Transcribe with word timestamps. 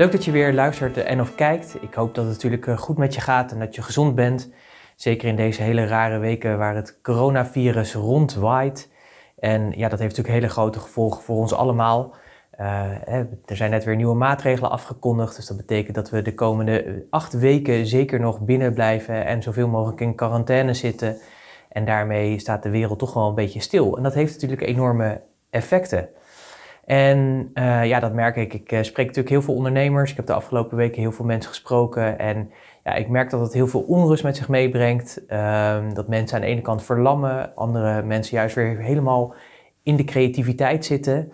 Leuk 0.00 0.12
dat 0.12 0.24
je 0.24 0.30
weer 0.30 0.52
luistert 0.52 0.96
en 0.96 1.20
of 1.20 1.34
kijkt. 1.34 1.76
Ik 1.80 1.94
hoop 1.94 2.14
dat 2.14 2.24
het 2.24 2.32
natuurlijk 2.32 2.66
eh, 2.66 2.78
goed 2.78 2.98
met 2.98 3.14
je 3.14 3.20
gaat 3.20 3.52
en 3.52 3.58
dat 3.58 3.74
je 3.74 3.82
gezond 3.82 4.14
bent. 4.14 4.50
Zeker 4.96 5.28
in 5.28 5.36
deze 5.36 5.62
hele 5.62 5.86
rare 5.86 6.18
weken 6.18 6.58
waar 6.58 6.74
het 6.74 6.98
coronavirus 7.02 7.94
rondwaait. 7.94 8.90
En 9.38 9.62
ja, 9.62 9.88
dat 9.88 9.98
heeft 9.98 10.16
natuurlijk 10.16 10.34
hele 10.34 10.48
grote 10.48 10.80
gevolgen 10.80 11.22
voor 11.22 11.36
ons 11.36 11.52
allemaal. 11.52 12.14
Uh, 12.60 12.84
er 13.46 13.56
zijn 13.56 13.70
net 13.70 13.84
weer 13.84 13.96
nieuwe 13.96 14.14
maatregelen 14.14 14.70
afgekondigd. 14.70 15.36
Dus 15.36 15.46
dat 15.46 15.56
betekent 15.56 15.94
dat 15.94 16.10
we 16.10 16.22
de 16.22 16.34
komende 16.34 17.06
acht 17.10 17.32
weken 17.32 17.86
zeker 17.86 18.20
nog 18.20 18.40
binnen 18.40 18.74
blijven 18.74 19.24
en 19.24 19.42
zoveel 19.42 19.68
mogelijk 19.68 20.00
in 20.00 20.14
quarantaine 20.14 20.74
zitten. 20.74 21.16
En 21.68 21.84
daarmee 21.84 22.38
staat 22.38 22.62
de 22.62 22.70
wereld 22.70 22.98
toch 22.98 23.14
wel 23.14 23.28
een 23.28 23.34
beetje 23.34 23.60
stil. 23.60 23.96
En 23.96 24.02
dat 24.02 24.14
heeft 24.14 24.32
natuurlijk 24.32 24.62
enorme 24.62 25.20
effecten. 25.50 26.08
En 26.90 27.50
uh, 27.54 27.86
ja, 27.86 28.00
dat 28.00 28.12
merk 28.12 28.36
ik. 28.36 28.54
Ik 28.54 28.72
uh, 28.72 28.82
spreek 28.82 29.06
natuurlijk 29.06 29.34
heel 29.34 29.42
veel 29.42 29.54
ondernemers. 29.54 30.10
Ik 30.10 30.16
heb 30.16 30.26
de 30.26 30.32
afgelopen 30.32 30.76
weken 30.76 31.00
heel 31.00 31.12
veel 31.12 31.24
mensen 31.24 31.50
gesproken. 31.50 32.18
En 32.18 32.50
ja, 32.84 32.94
ik 32.94 33.08
merk 33.08 33.30
dat 33.30 33.40
het 33.40 33.52
heel 33.52 33.66
veel 33.66 33.80
onrust 33.80 34.22
met 34.22 34.36
zich 34.36 34.48
meebrengt. 34.48 35.22
Uh, 35.28 35.78
dat 35.92 36.08
mensen 36.08 36.36
aan 36.36 36.42
de 36.42 36.48
ene 36.50 36.60
kant 36.60 36.82
verlammen, 36.82 37.54
andere 37.54 38.02
mensen 38.02 38.36
juist 38.36 38.54
weer 38.54 38.78
helemaal 38.78 39.34
in 39.82 39.96
de 39.96 40.04
creativiteit 40.04 40.84
zitten. 40.84 41.32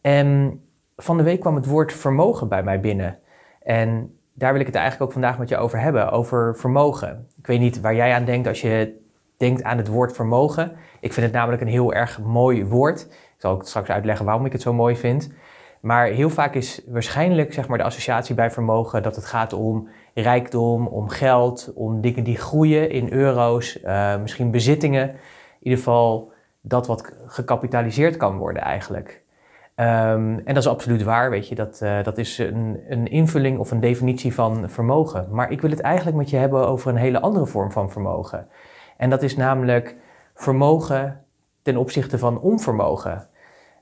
En 0.00 0.60
van 0.96 1.16
de 1.16 1.22
week 1.22 1.40
kwam 1.40 1.54
het 1.54 1.66
woord 1.66 1.92
vermogen 1.92 2.48
bij 2.48 2.62
mij 2.62 2.80
binnen. 2.80 3.18
En 3.62 4.18
daar 4.34 4.52
wil 4.52 4.60
ik 4.60 4.66
het 4.66 4.76
eigenlijk 4.76 5.04
ook 5.04 5.12
vandaag 5.12 5.38
met 5.38 5.48
je 5.48 5.56
over 5.56 5.80
hebben, 5.80 6.10
over 6.10 6.56
vermogen. 6.56 7.26
Ik 7.38 7.46
weet 7.46 7.60
niet 7.60 7.80
waar 7.80 7.94
jij 7.94 8.12
aan 8.12 8.24
denkt 8.24 8.48
als 8.48 8.60
je 8.60 9.00
denkt 9.36 9.62
aan 9.62 9.76
het 9.76 9.88
woord 9.88 10.12
vermogen. 10.12 10.72
Ik 11.00 11.12
vind 11.12 11.26
het 11.26 11.34
namelijk 11.34 11.62
een 11.62 11.68
heel 11.68 11.92
erg 11.92 12.20
mooi 12.20 12.64
woord. 12.64 13.08
Zal 13.38 13.52
ook 13.52 13.66
straks 13.66 13.88
uitleggen 13.88 14.24
waarom 14.24 14.46
ik 14.46 14.52
het 14.52 14.62
zo 14.62 14.72
mooi 14.72 14.96
vind. 14.96 15.30
Maar 15.80 16.06
heel 16.06 16.30
vaak 16.30 16.54
is 16.54 16.82
waarschijnlijk 16.86 17.52
zeg 17.52 17.68
maar, 17.68 17.78
de 17.78 17.84
associatie 17.84 18.34
bij 18.34 18.50
vermogen 18.50 19.02
dat 19.02 19.16
het 19.16 19.24
gaat 19.24 19.52
om 19.52 19.88
rijkdom, 20.14 20.86
om 20.86 21.08
geld, 21.08 21.72
om 21.74 22.00
dingen 22.00 22.24
die 22.24 22.36
groeien 22.36 22.90
in 22.90 23.12
euro's, 23.12 23.78
uh, 23.84 24.20
misschien 24.20 24.50
bezittingen. 24.50 25.08
In 25.08 25.16
ieder 25.60 25.78
geval 25.78 26.32
dat 26.60 26.86
wat 26.86 27.16
gecapitaliseerd 27.26 28.16
kan 28.16 28.36
worden 28.36 28.62
eigenlijk. 28.62 29.22
Um, 29.76 30.38
en 30.38 30.54
dat 30.54 30.56
is 30.56 30.68
absoluut 30.68 31.02
waar, 31.02 31.30
weet 31.30 31.48
je. 31.48 31.54
Dat, 31.54 31.80
uh, 31.82 32.02
dat 32.02 32.18
is 32.18 32.38
een, 32.38 32.80
een 32.88 33.06
invulling 33.06 33.58
of 33.58 33.70
een 33.70 33.80
definitie 33.80 34.34
van 34.34 34.70
vermogen. 34.70 35.26
Maar 35.30 35.50
ik 35.50 35.60
wil 35.60 35.70
het 35.70 35.80
eigenlijk 35.80 36.16
met 36.16 36.30
je 36.30 36.36
hebben 36.36 36.68
over 36.68 36.90
een 36.90 36.96
hele 36.96 37.20
andere 37.20 37.46
vorm 37.46 37.72
van 37.72 37.90
vermogen. 37.90 38.46
En 38.96 39.10
dat 39.10 39.22
is 39.22 39.36
namelijk 39.36 39.96
vermogen 40.34 41.20
ten 41.68 41.76
opzichte 41.76 42.18
van 42.18 42.40
onvermogen. 42.40 43.12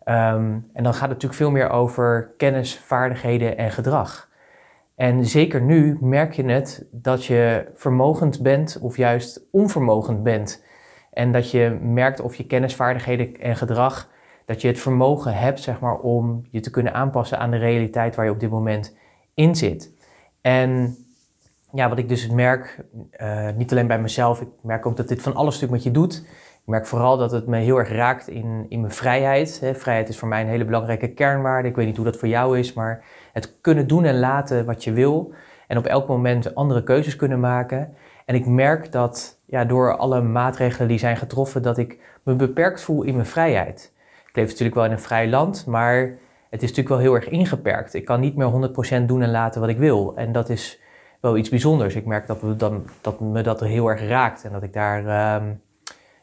Um, 0.04 0.70
en 0.72 0.82
dan 0.82 0.92
gaat 0.92 1.00
het 1.00 1.10
natuurlijk 1.10 1.34
veel 1.34 1.50
meer 1.50 1.70
over 1.70 2.34
kennis, 2.36 2.78
vaardigheden 2.78 3.56
en 3.56 3.70
gedrag. 3.70 4.28
En 4.94 5.26
zeker 5.26 5.62
nu 5.62 5.98
merk 6.00 6.32
je 6.32 6.44
het 6.44 6.86
dat 6.90 7.24
je 7.24 7.70
vermogend 7.74 8.42
bent 8.42 8.78
of 8.80 8.96
juist 8.96 9.40
onvermogend 9.50 10.22
bent. 10.22 10.64
En 11.12 11.32
dat 11.32 11.50
je 11.50 11.78
merkt 11.80 12.20
of 12.20 12.34
je 12.34 12.46
kennis, 12.46 12.74
vaardigheden 12.74 13.36
en 13.40 13.56
gedrag, 13.56 14.08
dat 14.44 14.60
je 14.60 14.68
het 14.68 14.80
vermogen 14.80 15.34
hebt 15.34 15.60
zeg 15.60 15.80
maar, 15.80 15.98
om 15.98 16.46
je 16.50 16.60
te 16.60 16.70
kunnen 16.70 16.94
aanpassen 16.94 17.38
aan 17.38 17.50
de 17.50 17.56
realiteit 17.56 18.14
waar 18.14 18.24
je 18.24 18.30
op 18.30 18.40
dit 18.40 18.50
moment 18.50 18.96
in 19.34 19.56
zit. 19.56 19.92
En 20.40 20.96
ja, 21.72 21.88
wat 21.88 21.98
ik 21.98 22.08
dus 22.08 22.28
merk, 22.28 22.84
uh, 23.20 23.48
niet 23.56 23.70
alleen 23.70 23.86
bij 23.86 24.00
mezelf, 24.00 24.40
ik 24.40 24.48
merk 24.62 24.86
ook 24.86 24.96
dat 24.96 25.08
dit 25.08 25.22
van 25.22 25.34
alles 25.34 25.54
stuk 25.54 25.70
met 25.70 25.82
je 25.82 25.90
doet. 25.90 26.24
Ik 26.66 26.72
merk 26.72 26.86
vooral 26.86 27.16
dat 27.16 27.30
het 27.30 27.46
me 27.46 27.58
heel 27.58 27.76
erg 27.76 27.88
raakt 27.88 28.28
in, 28.28 28.66
in 28.68 28.80
mijn 28.80 28.92
vrijheid. 28.92 29.60
Hè. 29.60 29.74
Vrijheid 29.74 30.08
is 30.08 30.18
voor 30.18 30.28
mij 30.28 30.40
een 30.40 30.48
hele 30.48 30.64
belangrijke 30.64 31.08
kernwaarde. 31.08 31.68
Ik 31.68 31.76
weet 31.76 31.86
niet 31.86 31.96
hoe 31.96 32.04
dat 32.04 32.16
voor 32.16 32.28
jou 32.28 32.58
is, 32.58 32.72
maar 32.72 33.04
het 33.32 33.60
kunnen 33.60 33.86
doen 33.86 34.04
en 34.04 34.18
laten 34.18 34.64
wat 34.64 34.84
je 34.84 34.92
wil. 34.92 35.34
En 35.66 35.78
op 35.78 35.86
elk 35.86 36.08
moment 36.08 36.54
andere 36.54 36.82
keuzes 36.82 37.16
kunnen 37.16 37.40
maken. 37.40 37.94
En 38.24 38.34
ik 38.34 38.46
merk 38.46 38.92
dat 38.92 39.40
ja, 39.44 39.64
door 39.64 39.96
alle 39.96 40.20
maatregelen 40.22 40.88
die 40.88 40.98
zijn 40.98 41.16
getroffen, 41.16 41.62
dat 41.62 41.78
ik 41.78 42.18
me 42.22 42.34
beperkt 42.34 42.82
voel 42.82 43.02
in 43.02 43.14
mijn 43.14 43.26
vrijheid. 43.26 43.92
Ik 44.28 44.36
leef 44.36 44.48
natuurlijk 44.48 44.76
wel 44.76 44.84
in 44.84 44.92
een 44.92 45.00
vrij 45.00 45.28
land, 45.28 45.66
maar 45.66 45.98
het 46.50 46.62
is 46.62 46.68
natuurlijk 46.68 46.88
wel 46.88 46.98
heel 46.98 47.14
erg 47.14 47.28
ingeperkt. 47.28 47.94
Ik 47.94 48.04
kan 48.04 48.20
niet 48.20 48.36
meer 48.36 48.70
100% 49.02 49.04
doen 49.04 49.22
en 49.22 49.30
laten 49.30 49.60
wat 49.60 49.70
ik 49.70 49.78
wil. 49.78 50.16
En 50.16 50.32
dat 50.32 50.48
is 50.48 50.80
wel 51.20 51.36
iets 51.36 51.48
bijzonders. 51.48 51.94
Ik 51.94 52.06
merk 52.06 52.26
dat, 52.26 52.40
we 52.40 52.56
dan, 52.56 52.84
dat 53.00 53.20
me 53.20 53.42
dat 53.42 53.60
heel 53.60 53.88
erg 53.88 54.08
raakt 54.08 54.44
en 54.44 54.52
dat 54.52 54.62
ik 54.62 54.72
daar... 54.72 55.36
Um, 55.42 55.64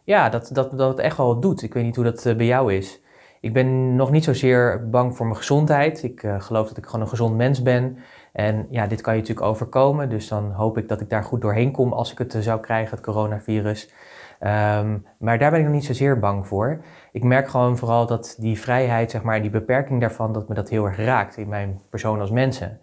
ja, 0.03 0.29
dat, 0.29 0.49
dat, 0.53 0.77
dat 0.77 0.89
het 0.89 0.99
echt 0.99 1.17
wel 1.17 1.39
doet. 1.39 1.61
Ik 1.61 1.73
weet 1.73 1.83
niet 1.83 1.95
hoe 1.95 2.05
dat 2.05 2.25
uh, 2.25 2.35
bij 2.35 2.45
jou 2.45 2.73
is. 2.73 3.01
Ik 3.39 3.53
ben 3.53 3.95
nog 3.95 4.11
niet 4.11 4.23
zozeer 4.23 4.89
bang 4.89 5.15
voor 5.15 5.25
mijn 5.25 5.37
gezondheid. 5.37 6.03
Ik 6.03 6.23
uh, 6.23 6.41
geloof 6.41 6.67
dat 6.67 6.77
ik 6.77 6.85
gewoon 6.85 7.01
een 7.01 7.07
gezond 7.07 7.35
mens 7.35 7.61
ben. 7.61 7.97
En 8.33 8.67
ja, 8.69 8.87
dit 8.87 9.01
kan 9.01 9.13
je 9.13 9.19
natuurlijk 9.19 9.47
overkomen. 9.47 10.09
Dus 10.09 10.27
dan 10.27 10.51
hoop 10.51 10.77
ik 10.77 10.87
dat 10.87 11.01
ik 11.01 11.09
daar 11.09 11.23
goed 11.23 11.41
doorheen 11.41 11.71
kom 11.71 11.93
als 11.93 12.11
ik 12.11 12.17
het 12.17 12.33
uh, 12.33 12.41
zou 12.41 12.59
krijgen, 12.59 12.95
het 12.95 13.05
coronavirus. 13.05 13.93
Um, 14.39 15.05
maar 15.17 15.39
daar 15.39 15.51
ben 15.51 15.59
ik 15.59 15.65
nog 15.65 15.73
niet 15.73 15.85
zozeer 15.85 16.19
bang 16.19 16.47
voor. 16.47 16.83
Ik 17.11 17.23
merk 17.23 17.47
gewoon 17.47 17.77
vooral 17.77 18.05
dat 18.05 18.35
die 18.39 18.59
vrijheid, 18.59 19.11
zeg 19.11 19.21
maar, 19.21 19.41
die 19.41 19.49
beperking 19.49 20.01
daarvan, 20.01 20.33
dat 20.33 20.47
me 20.47 20.55
dat 20.55 20.69
heel 20.69 20.85
erg 20.85 20.97
raakt 20.97 21.37
in 21.37 21.49
mijn 21.49 21.81
persoon 21.89 22.19
als 22.19 22.31
mensen. 22.31 22.79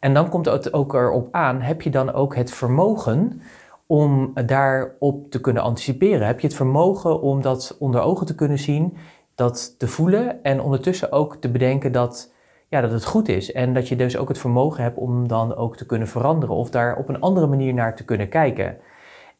En 0.00 0.14
dan 0.14 0.28
komt 0.28 0.46
het 0.46 0.72
ook 0.72 0.94
erop 0.94 1.28
aan, 1.30 1.60
heb 1.60 1.82
je 1.82 1.90
dan 1.90 2.12
ook 2.12 2.34
het 2.36 2.50
vermogen 2.50 3.40
om 3.86 4.32
daarop 4.46 5.30
te 5.30 5.40
kunnen 5.40 5.62
anticiperen? 5.62 6.26
Heb 6.26 6.40
je 6.40 6.46
het 6.46 6.56
vermogen 6.56 7.20
om 7.20 7.42
dat 7.42 7.76
onder 7.78 8.00
ogen 8.00 8.26
te 8.26 8.34
kunnen 8.34 8.58
zien, 8.58 8.96
dat 9.34 9.78
te 9.78 9.88
voelen 9.88 10.42
en 10.42 10.60
ondertussen 10.60 11.12
ook 11.12 11.36
te 11.36 11.50
bedenken 11.50 11.92
dat, 11.92 12.32
ja, 12.68 12.80
dat 12.80 12.90
het 12.90 13.04
goed 13.04 13.28
is 13.28 13.52
en 13.52 13.74
dat 13.74 13.88
je 13.88 13.96
dus 13.96 14.16
ook 14.16 14.28
het 14.28 14.38
vermogen 14.38 14.82
hebt 14.82 14.98
om 14.98 15.28
dan 15.28 15.56
ook 15.56 15.76
te 15.76 15.86
kunnen 15.86 16.08
veranderen 16.08 16.56
of 16.56 16.70
daar 16.70 16.96
op 16.96 17.08
een 17.08 17.20
andere 17.20 17.46
manier 17.46 17.74
naar 17.74 17.96
te 17.96 18.04
kunnen 18.04 18.28
kijken? 18.28 18.76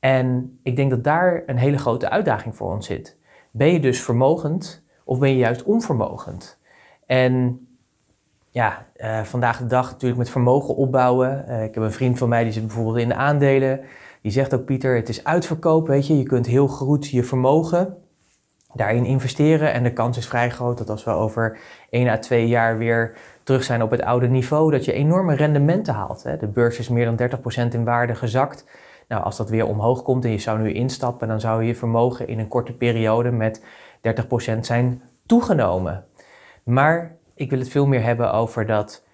En 0.00 0.58
ik 0.62 0.76
denk 0.76 0.90
dat 0.90 1.04
daar 1.04 1.42
een 1.46 1.58
hele 1.58 1.78
grote 1.78 2.10
uitdaging 2.10 2.56
voor 2.56 2.72
ons 2.72 2.86
zit. 2.86 3.16
Ben 3.50 3.72
je 3.72 3.80
dus 3.80 4.02
vermogend 4.02 4.84
of 5.04 5.18
ben 5.18 5.30
je 5.30 5.36
juist 5.36 5.62
onvermogend? 5.62 6.58
En 7.06 7.60
ja, 8.50 8.86
uh, 8.96 9.22
vandaag 9.22 9.58
de 9.58 9.66
dag 9.66 9.90
natuurlijk 9.90 10.18
met 10.18 10.30
vermogen 10.30 10.76
opbouwen. 10.76 11.44
Uh, 11.48 11.64
ik 11.64 11.74
heb 11.74 11.84
een 11.84 11.92
vriend 11.92 12.18
van 12.18 12.28
mij 12.28 12.44
die 12.44 12.52
zit 12.52 12.66
bijvoorbeeld 12.66 12.96
in 12.96 13.08
de 13.08 13.14
aandelen. 13.14 13.80
Die 14.26 14.34
zegt 14.34 14.54
ook, 14.54 14.64
Pieter, 14.64 14.96
het 14.96 15.08
is 15.08 15.24
uitverkoop, 15.24 15.86
weet 15.86 16.06
je. 16.06 16.18
Je 16.18 16.24
kunt 16.24 16.46
heel 16.46 16.68
goed 16.68 17.08
je 17.08 17.22
vermogen 17.22 17.96
daarin 18.74 19.04
investeren. 19.04 19.72
En 19.72 19.82
de 19.82 19.92
kans 19.92 20.16
is 20.16 20.26
vrij 20.26 20.50
groot 20.50 20.78
dat 20.78 20.90
als 20.90 21.04
we 21.04 21.10
over 21.10 21.58
1 21.90 22.08
à 22.08 22.18
2 22.18 22.46
jaar 22.46 22.78
weer 22.78 23.16
terug 23.42 23.64
zijn 23.64 23.82
op 23.82 23.90
het 23.90 24.02
oude 24.02 24.28
niveau, 24.28 24.70
dat 24.70 24.84
je 24.84 24.92
enorme 24.92 25.34
rendementen 25.34 25.94
haalt. 25.94 26.22
Hè. 26.22 26.36
De 26.36 26.46
beurs 26.46 26.78
is 26.78 26.88
meer 26.88 27.04
dan 27.04 27.16
30% 27.70 27.74
in 27.74 27.84
waarde 27.84 28.14
gezakt. 28.14 28.66
Nou, 29.08 29.22
als 29.22 29.36
dat 29.36 29.50
weer 29.50 29.66
omhoog 29.66 30.02
komt 30.02 30.24
en 30.24 30.30
je 30.30 30.38
zou 30.38 30.58
nu 30.60 30.72
instappen, 30.72 31.28
dan 31.28 31.40
zou 31.40 31.64
je 31.64 31.74
vermogen 31.74 32.28
in 32.28 32.38
een 32.38 32.48
korte 32.48 32.72
periode 32.72 33.30
met 33.30 33.64
30% 34.56 34.58
zijn 34.60 35.02
toegenomen. 35.26 36.04
Maar 36.64 37.16
ik 37.34 37.50
wil 37.50 37.58
het 37.58 37.68
veel 37.68 37.86
meer 37.86 38.02
hebben 38.02 38.32
over 38.32 38.66
dat 38.66 39.05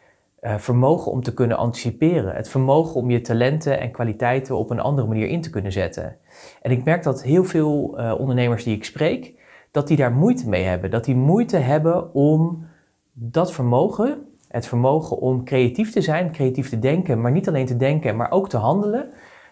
uh, 0.43 0.59
vermogen 0.59 1.13
om 1.13 1.23
te 1.23 1.35
kunnen 1.35 1.57
anticiperen. 1.57 2.35
Het 2.35 2.49
vermogen 2.49 2.95
om 2.95 3.11
je 3.11 3.21
talenten 3.21 3.81
en 3.81 3.91
kwaliteiten 3.91 4.57
op 4.57 4.71
een 4.71 4.81
andere 4.81 5.09
manier 5.09 5.27
in 5.27 5.41
te 5.41 5.51
kunnen 5.51 5.73
zetten. 5.73 6.17
En 6.63 6.71
ik 6.71 6.85
merk 6.85 7.03
dat 7.03 7.23
heel 7.23 7.45
veel 7.45 8.01
uh, 8.01 8.15
ondernemers 8.19 8.65
die 8.65 8.77
ik 8.77 8.85
spreek, 8.85 9.35
dat 9.71 9.89
die 9.89 9.97
daar 9.97 10.13
moeite 10.13 10.49
mee 10.49 10.65
hebben. 10.65 10.91
Dat 10.91 11.05
die 11.05 11.17
moeite 11.17 11.57
hebben 11.57 12.15
om 12.15 12.67
dat 13.13 13.53
vermogen, 13.53 14.27
het 14.49 14.67
vermogen 14.67 15.19
om 15.19 15.45
creatief 15.45 15.93
te 15.93 16.01
zijn, 16.01 16.33
creatief 16.33 16.69
te 16.69 16.79
denken, 16.79 17.21
maar 17.21 17.33
niet 17.33 17.49
alleen 17.49 17.67
te 17.67 17.77
denken, 17.77 18.17
maar 18.17 18.31
ook 18.31 18.49
te 18.49 18.57
handelen, 18.57 19.11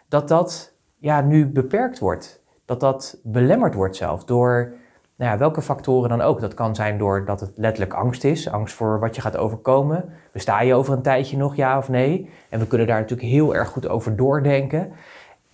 dat 0.08 0.28
dat 0.28 0.74
ja, 0.98 1.20
nu 1.20 1.46
beperkt 1.46 1.98
wordt. 1.98 2.42
Dat 2.64 2.80
dat 2.80 3.20
belemmerd 3.22 3.74
wordt 3.74 3.96
zelf 3.96 4.24
door 4.24 4.74
nou 5.20 5.32
ja, 5.32 5.38
welke 5.38 5.62
factoren 5.62 6.08
dan 6.08 6.20
ook. 6.20 6.40
Dat 6.40 6.54
kan 6.54 6.74
zijn 6.74 6.98
doordat 6.98 7.40
het 7.40 7.50
letterlijk 7.56 7.94
angst 7.94 8.24
is, 8.24 8.50
angst 8.50 8.74
voor 8.74 9.00
wat 9.00 9.14
je 9.14 9.20
gaat 9.20 9.36
overkomen. 9.36 10.04
Besta 10.32 10.60
je 10.60 10.74
over 10.74 10.92
een 10.94 11.02
tijdje 11.02 11.36
nog, 11.36 11.56
ja 11.56 11.78
of 11.78 11.88
nee? 11.88 12.30
En 12.48 12.58
we 12.58 12.66
kunnen 12.66 12.86
daar 12.86 13.00
natuurlijk 13.00 13.28
heel 13.28 13.54
erg 13.54 13.68
goed 13.68 13.88
over 13.88 14.16
doordenken. 14.16 14.92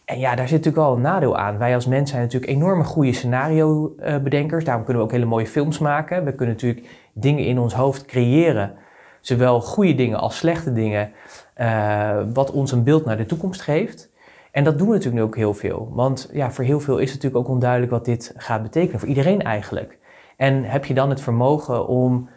En 0.04 0.18
ja, 0.18 0.34
daar 0.34 0.48
zit 0.48 0.56
natuurlijk 0.56 0.86
wel 0.86 0.94
een 0.94 1.02
nadeel 1.02 1.36
aan. 1.36 1.58
Wij 1.58 1.74
als 1.74 1.86
mens 1.86 2.10
zijn 2.10 2.22
natuurlijk 2.22 2.52
enorme 2.52 2.84
goede 2.84 3.12
scenario-bedenkers. 3.12 4.64
Daarom 4.64 4.84
kunnen 4.84 5.02
we 5.02 5.08
ook 5.08 5.14
hele 5.14 5.30
mooie 5.30 5.46
films 5.46 5.78
maken. 5.78 6.24
We 6.24 6.34
kunnen 6.34 6.54
natuurlijk 6.54 6.86
dingen 7.12 7.44
in 7.44 7.58
ons 7.58 7.74
hoofd 7.74 8.04
creëren. 8.04 8.74
Zowel 9.20 9.60
goede 9.60 9.94
dingen 9.94 10.18
als 10.18 10.36
slechte 10.36 10.72
dingen. 10.72 11.12
Uh, 11.56 12.16
wat 12.32 12.50
ons 12.50 12.72
een 12.72 12.84
beeld 12.84 13.04
naar 13.04 13.16
de 13.16 13.26
toekomst 13.26 13.62
geeft. 13.62 14.10
En 14.56 14.64
dat 14.64 14.78
doen 14.78 14.86
we 14.86 14.94
natuurlijk 14.94 15.22
nu 15.22 15.28
ook 15.28 15.36
heel 15.36 15.54
veel. 15.54 15.90
Want 15.92 16.30
ja, 16.32 16.50
voor 16.50 16.64
heel 16.64 16.80
veel 16.80 16.98
is 16.98 17.12
het 17.12 17.22
natuurlijk 17.22 17.44
ook 17.44 17.54
onduidelijk 17.54 17.92
wat 17.92 18.04
dit 18.04 18.34
gaat 18.36 18.62
betekenen. 18.62 19.00
Voor 19.00 19.08
iedereen 19.08 19.42
eigenlijk. 19.42 19.98
En 20.36 20.64
heb 20.64 20.84
je 20.84 20.94
dan 20.94 21.10
het 21.10 21.20
vermogen 21.20 21.86
om 21.86 22.28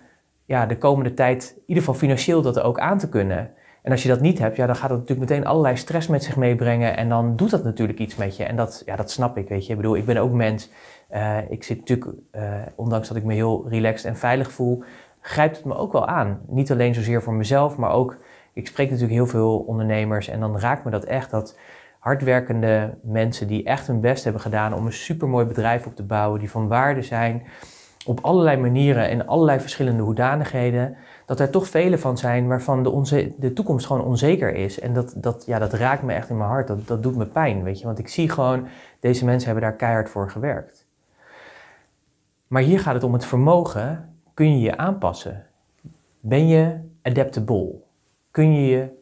ja, 0.46 0.66
de 0.66 0.78
komende 0.78 1.14
tijd, 1.14 1.54
in 1.56 1.64
ieder 1.66 1.84
geval 1.84 2.00
financieel, 2.00 2.42
dat 2.42 2.60
ook 2.60 2.80
aan 2.80 2.98
te 2.98 3.10
kunnen? 3.10 3.52
En 3.82 3.92
als 3.92 4.04
je 4.04 4.10
dat 4.10 4.22
niet 4.22 4.40
hebt, 4.40 4.56
ja, 4.56 4.66
dan 4.66 4.76
gaat 4.76 4.90
het 4.90 5.00
natuurlijk 5.00 5.30
meteen 5.30 5.46
allerlei 5.46 5.78
stress 5.78 6.08
met 6.08 6.24
zich 6.24 6.36
meebrengen. 6.36 6.98
En 6.98 7.10
dan 7.10 7.36
doet 7.36 7.50
dat 7.50 7.64
natuurlijk 7.64 8.00
iets 8.00 8.16
met 8.16 8.38
je. 8.38 8.44
En 8.44 8.56
dat, 8.56 8.82
ja, 8.86 8.96
dat 8.96 9.12
snap 9.12 9.38
ik, 9.38 9.50
weet 9.50 9.66
je. 9.66 9.72
Ik 9.72 9.78
bedoel, 9.78 9.96
ik 9.96 10.06
ben 10.06 10.18
ook 10.18 10.32
mens. 10.32 10.70
Uh, 11.12 11.38
ik 11.50 11.64
zit 11.64 11.78
natuurlijk, 11.78 12.12
uh, 12.32 12.44
ondanks 12.76 13.08
dat 13.08 13.18
ik 13.18 13.24
me 13.24 13.34
heel 13.34 13.66
relaxed 13.70 14.10
en 14.10 14.18
veilig 14.18 14.52
voel, 14.52 14.84
grijpt 15.20 15.56
het 15.56 15.66
me 15.66 15.76
ook 15.76 15.92
wel 15.92 16.08
aan. 16.08 16.42
Niet 16.48 16.72
alleen 16.72 16.94
zozeer 16.94 17.22
voor 17.22 17.34
mezelf, 17.34 17.78
maar 17.78 17.92
ook, 17.92 18.18
ik 18.54 18.68
spreek 18.68 18.88
natuurlijk 18.88 19.16
heel 19.16 19.28
veel 19.28 19.60
ondernemers. 19.60 20.28
En 20.28 20.40
dan 20.40 20.60
raakt 20.60 20.86
me 20.86 20.92
dat 20.92 21.04
echt, 21.04 21.32
dat 21.32 21.58
hardwerkende 22.00 22.98
mensen 23.02 23.48
die 23.48 23.64
echt 23.64 23.88
hun 23.88 24.02
best 24.02 24.24
hebben 24.24 24.42
gedaan 24.42 24.74
om 24.74 24.86
een 24.86 24.94
supermooi 24.94 25.46
bedrijf 25.46 25.86
op 25.86 25.96
te 25.96 26.04
bouwen, 26.04 26.40
die 26.40 26.52
van 26.52 26.68
waarde 26.68 27.02
zijn 27.02 27.44
op 28.06 28.20
allerlei 28.22 28.58
manieren 28.58 29.10
en 29.10 29.28
allerlei 29.28 29.60
verschillende 29.60 30.04
hoedanigheden, 30.04 30.98
dat 31.26 31.40
er 31.40 31.50
toch 31.50 31.68
vele 31.68 31.98
van 31.98 32.18
zijn 32.18 32.48
waarvan 32.48 32.84
de, 32.84 33.34
de 33.38 33.54
toekomst 33.54 33.86
gewoon 33.86 34.04
onzeker 34.04 34.54
is. 34.54 34.80
En 34.80 34.94
dat, 34.94 35.14
dat, 35.18 35.44
ja, 35.46 35.60
dat 35.60 35.74
raakt 35.74 36.04
me 36.04 36.14
echt 36.14 36.30
in 36.30 36.38
mijn 36.38 36.50
hart, 36.50 36.68
dat, 36.68 36.88
dat 36.88 37.04
doet 37.04 37.16
me 37.16 37.26
pijn, 37.26 37.64
weet 37.64 37.80
je. 37.80 37.86
Want 37.86 38.00
ik 38.00 38.08
zie 38.08 38.30
gewoon, 38.30 38.68
deze 39.00 39.26
mensen 39.26 39.50
hebben 39.50 39.70
daar 39.70 39.78
keihard 39.78 40.10
voor 40.10 40.30
gewerkt. 40.30 40.88
Maar 42.48 42.62
hier 42.62 42.80
gaat 42.80 42.94
het 42.94 43.04
om 43.04 43.14
het 43.14 43.26
vermogen, 43.26 44.14
kun 44.34 44.52
je 44.52 44.60
je 44.60 44.78
aanpassen? 44.78 45.46
Ben 46.20 46.48
je 46.48 46.78
adaptable? 47.02 47.76
Kun 48.32 48.54
je 48.54 48.68
je 48.68 48.99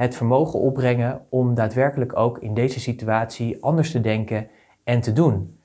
het 0.00 0.16
vermogen 0.16 0.60
opbrengen 0.60 1.20
om 1.28 1.54
daadwerkelijk 1.54 2.16
ook 2.16 2.38
in 2.38 2.54
deze 2.54 2.80
situatie 2.80 3.62
anders 3.62 3.90
te 3.90 4.00
denken 4.00 4.48
en 4.84 5.00
te 5.00 5.12
doen. 5.12 5.58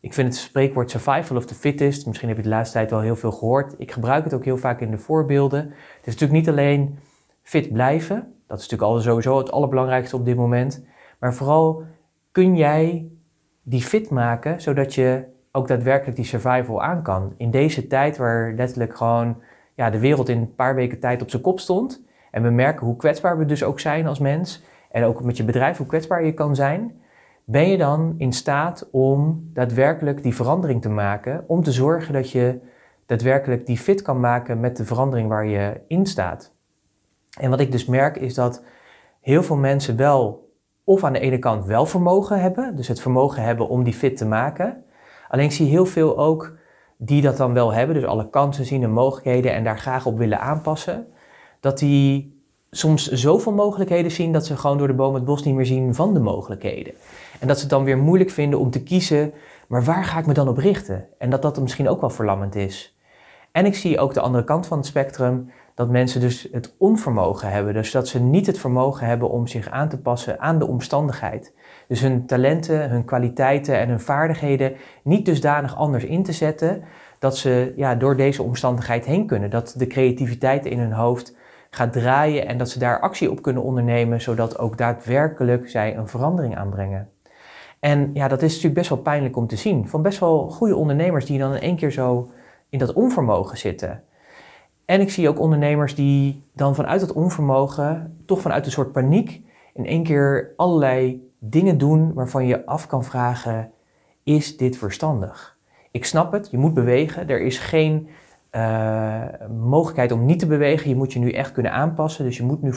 Ik 0.00 0.14
vind 0.14 0.28
het 0.28 0.36
spreekwoord 0.36 0.90
survival 0.90 1.36
of 1.36 1.46
the 1.46 1.54
fittest, 1.54 2.06
misschien 2.06 2.28
heb 2.28 2.36
je 2.36 2.42
de 2.42 2.48
laatste 2.48 2.76
tijd 2.76 2.90
wel 2.90 3.00
heel 3.00 3.16
veel 3.16 3.32
gehoord. 3.32 3.74
Ik 3.78 3.92
gebruik 3.92 4.24
het 4.24 4.34
ook 4.34 4.44
heel 4.44 4.56
vaak 4.56 4.80
in 4.80 4.90
de 4.90 4.98
voorbeelden. 4.98 5.60
Het 5.60 6.06
is 6.06 6.12
natuurlijk 6.12 6.32
niet 6.32 6.48
alleen 6.48 6.98
fit 7.42 7.72
blijven, 7.72 8.16
dat 8.46 8.58
is 8.58 8.68
natuurlijk 8.68 8.82
al 8.82 9.00
sowieso 9.00 9.38
het 9.38 9.52
allerbelangrijkste 9.52 10.16
op 10.16 10.24
dit 10.24 10.36
moment. 10.36 10.84
Maar 11.18 11.34
vooral 11.34 11.82
kun 12.32 12.56
jij 12.56 13.08
die 13.62 13.82
fit 13.82 14.10
maken, 14.10 14.60
zodat 14.60 14.94
je 14.94 15.24
ook 15.52 15.68
daadwerkelijk 15.68 16.16
die 16.16 16.24
survival 16.24 16.82
aan 16.82 17.02
kan. 17.02 17.34
In 17.36 17.50
deze 17.50 17.86
tijd 17.86 18.16
waar 18.16 18.52
letterlijk 18.56 18.96
gewoon 18.96 19.42
ja, 19.74 19.90
de 19.90 19.98
wereld 19.98 20.28
in 20.28 20.38
een 20.38 20.54
paar 20.54 20.74
weken 20.74 21.00
tijd 21.00 21.22
op 21.22 21.30
zijn 21.30 21.42
kop 21.42 21.60
stond, 21.60 22.04
en 22.32 22.42
we 22.42 22.50
merken 22.50 22.86
hoe 22.86 22.96
kwetsbaar 22.96 23.38
we 23.38 23.46
dus 23.46 23.64
ook 23.64 23.80
zijn 23.80 24.06
als 24.06 24.18
mens. 24.18 24.62
En 24.90 25.04
ook 25.04 25.24
met 25.24 25.36
je 25.36 25.44
bedrijf, 25.44 25.76
hoe 25.76 25.86
kwetsbaar 25.86 26.24
je 26.24 26.34
kan 26.34 26.54
zijn. 26.54 27.00
Ben 27.44 27.68
je 27.68 27.76
dan 27.76 28.14
in 28.18 28.32
staat 28.32 28.88
om 28.90 29.50
daadwerkelijk 29.52 30.22
die 30.22 30.34
verandering 30.34 30.82
te 30.82 30.88
maken? 30.88 31.44
Om 31.46 31.62
te 31.62 31.72
zorgen 31.72 32.12
dat 32.12 32.30
je 32.30 32.60
daadwerkelijk 33.06 33.66
die 33.66 33.78
fit 33.78 34.02
kan 34.02 34.20
maken 34.20 34.60
met 34.60 34.76
de 34.76 34.84
verandering 34.84 35.28
waar 35.28 35.46
je 35.46 35.80
in 35.86 36.06
staat. 36.06 36.52
En 37.40 37.50
wat 37.50 37.60
ik 37.60 37.72
dus 37.72 37.86
merk 37.86 38.16
is 38.16 38.34
dat 38.34 38.64
heel 39.20 39.42
veel 39.42 39.56
mensen 39.56 39.96
wel 39.96 40.50
of 40.84 41.04
aan 41.04 41.12
de 41.12 41.20
ene 41.20 41.38
kant 41.38 41.64
wel 41.64 41.86
vermogen 41.86 42.40
hebben, 42.40 42.76
dus 42.76 42.88
het 42.88 43.00
vermogen 43.00 43.42
hebben 43.42 43.68
om 43.68 43.82
die 43.84 43.94
fit 43.94 44.16
te 44.16 44.26
maken. 44.26 44.84
Alleen 45.28 45.44
ik 45.44 45.52
zie 45.52 45.68
heel 45.68 45.86
veel 45.86 46.18
ook 46.18 46.56
die 46.96 47.22
dat 47.22 47.36
dan 47.36 47.52
wel 47.52 47.72
hebben, 47.72 47.94
dus 47.94 48.04
alle 48.04 48.30
kansen 48.30 48.64
zien 48.64 48.82
en 48.82 48.90
mogelijkheden 48.90 49.52
en 49.52 49.64
daar 49.64 49.78
graag 49.78 50.06
op 50.06 50.18
willen 50.18 50.40
aanpassen 50.40 51.11
dat 51.62 51.78
die 51.78 52.40
soms 52.70 53.08
zoveel 53.08 53.52
mogelijkheden 53.52 54.10
zien 54.10 54.32
dat 54.32 54.46
ze 54.46 54.56
gewoon 54.56 54.78
door 54.78 54.86
de 54.86 54.94
boom 54.94 55.14
het 55.14 55.24
bos 55.24 55.42
niet 55.42 55.54
meer 55.54 55.66
zien 55.66 55.94
van 55.94 56.14
de 56.14 56.20
mogelijkheden. 56.20 56.94
En 57.40 57.46
dat 57.46 57.56
ze 57.56 57.62
het 57.62 57.70
dan 57.70 57.84
weer 57.84 57.98
moeilijk 57.98 58.30
vinden 58.30 58.58
om 58.58 58.70
te 58.70 58.82
kiezen, 58.82 59.32
maar 59.68 59.84
waar 59.84 60.04
ga 60.04 60.18
ik 60.18 60.26
me 60.26 60.32
dan 60.32 60.48
op 60.48 60.56
richten? 60.56 61.06
En 61.18 61.30
dat 61.30 61.42
dat 61.42 61.60
misschien 61.60 61.88
ook 61.88 62.00
wel 62.00 62.10
verlammend 62.10 62.54
is. 62.54 62.96
En 63.52 63.66
ik 63.66 63.74
zie 63.74 63.98
ook 63.98 64.14
de 64.14 64.20
andere 64.20 64.44
kant 64.44 64.66
van 64.66 64.78
het 64.78 64.86
spectrum, 64.86 65.50
dat 65.74 65.90
mensen 65.90 66.20
dus 66.20 66.48
het 66.52 66.74
onvermogen 66.78 67.50
hebben. 67.50 67.74
Dus 67.74 67.90
dat 67.90 68.08
ze 68.08 68.20
niet 68.20 68.46
het 68.46 68.58
vermogen 68.58 69.06
hebben 69.06 69.30
om 69.30 69.46
zich 69.46 69.70
aan 69.70 69.88
te 69.88 69.98
passen 69.98 70.40
aan 70.40 70.58
de 70.58 70.66
omstandigheid. 70.66 71.54
Dus 71.88 72.00
hun 72.00 72.26
talenten, 72.26 72.90
hun 72.90 73.04
kwaliteiten 73.04 73.78
en 73.78 73.88
hun 73.88 74.00
vaardigheden 74.00 74.72
niet 75.02 75.26
dusdanig 75.26 75.76
anders 75.76 76.04
in 76.04 76.22
te 76.22 76.32
zetten, 76.32 76.82
dat 77.18 77.36
ze 77.36 77.72
ja, 77.76 77.94
door 77.94 78.16
deze 78.16 78.42
omstandigheid 78.42 79.04
heen 79.04 79.26
kunnen. 79.26 79.50
Dat 79.50 79.74
de 79.76 79.86
creativiteit 79.86 80.66
in 80.66 80.78
hun 80.78 80.92
hoofd 80.92 81.40
gaat 81.74 81.92
draaien 81.92 82.46
en 82.46 82.58
dat 82.58 82.70
ze 82.70 82.78
daar 82.78 83.00
actie 83.00 83.30
op 83.30 83.42
kunnen 83.42 83.62
ondernemen, 83.62 84.20
zodat 84.20 84.58
ook 84.58 84.78
daadwerkelijk 84.78 85.68
zij 85.68 85.96
een 85.96 86.08
verandering 86.08 86.56
aanbrengen. 86.56 87.10
En 87.80 88.10
ja, 88.14 88.28
dat 88.28 88.42
is 88.42 88.48
natuurlijk 88.48 88.74
best 88.74 88.88
wel 88.88 88.98
pijnlijk 88.98 89.36
om 89.36 89.46
te 89.46 89.56
zien. 89.56 89.88
Van 89.88 90.02
best 90.02 90.18
wel 90.18 90.50
goede 90.50 90.76
ondernemers 90.76 91.26
die 91.26 91.38
dan 91.38 91.54
in 91.54 91.60
één 91.60 91.76
keer 91.76 91.90
zo 91.90 92.30
in 92.68 92.78
dat 92.78 92.92
onvermogen 92.92 93.58
zitten. 93.58 94.02
En 94.84 95.00
ik 95.00 95.10
zie 95.10 95.28
ook 95.28 95.40
ondernemers 95.40 95.94
die 95.94 96.44
dan 96.54 96.74
vanuit 96.74 97.00
dat 97.00 97.12
onvermogen, 97.12 98.22
toch 98.26 98.40
vanuit 98.40 98.66
een 98.66 98.72
soort 98.72 98.92
paniek, 98.92 99.44
in 99.74 99.86
één 99.86 100.02
keer 100.02 100.52
allerlei 100.56 101.28
dingen 101.38 101.78
doen 101.78 102.12
waarvan 102.14 102.46
je 102.46 102.66
af 102.66 102.86
kan 102.86 103.04
vragen: 103.04 103.70
is 104.22 104.56
dit 104.56 104.76
verstandig? 104.76 105.58
Ik 105.90 106.04
snap 106.04 106.32
het, 106.32 106.50
je 106.50 106.58
moet 106.58 106.74
bewegen. 106.74 107.28
Er 107.28 107.40
is 107.40 107.58
geen 107.58 108.08
uh, 108.56 109.22
mogelijkheid 109.58 110.12
om 110.12 110.24
niet 110.24 110.38
te 110.38 110.46
bewegen. 110.46 110.88
Je 110.88 110.96
moet 110.96 111.12
je 111.12 111.18
nu 111.18 111.30
echt 111.30 111.52
kunnen 111.52 111.72
aanpassen. 111.72 112.24
Dus 112.24 112.36
je 112.36 112.42
moet 112.42 112.62
nu 112.62 112.72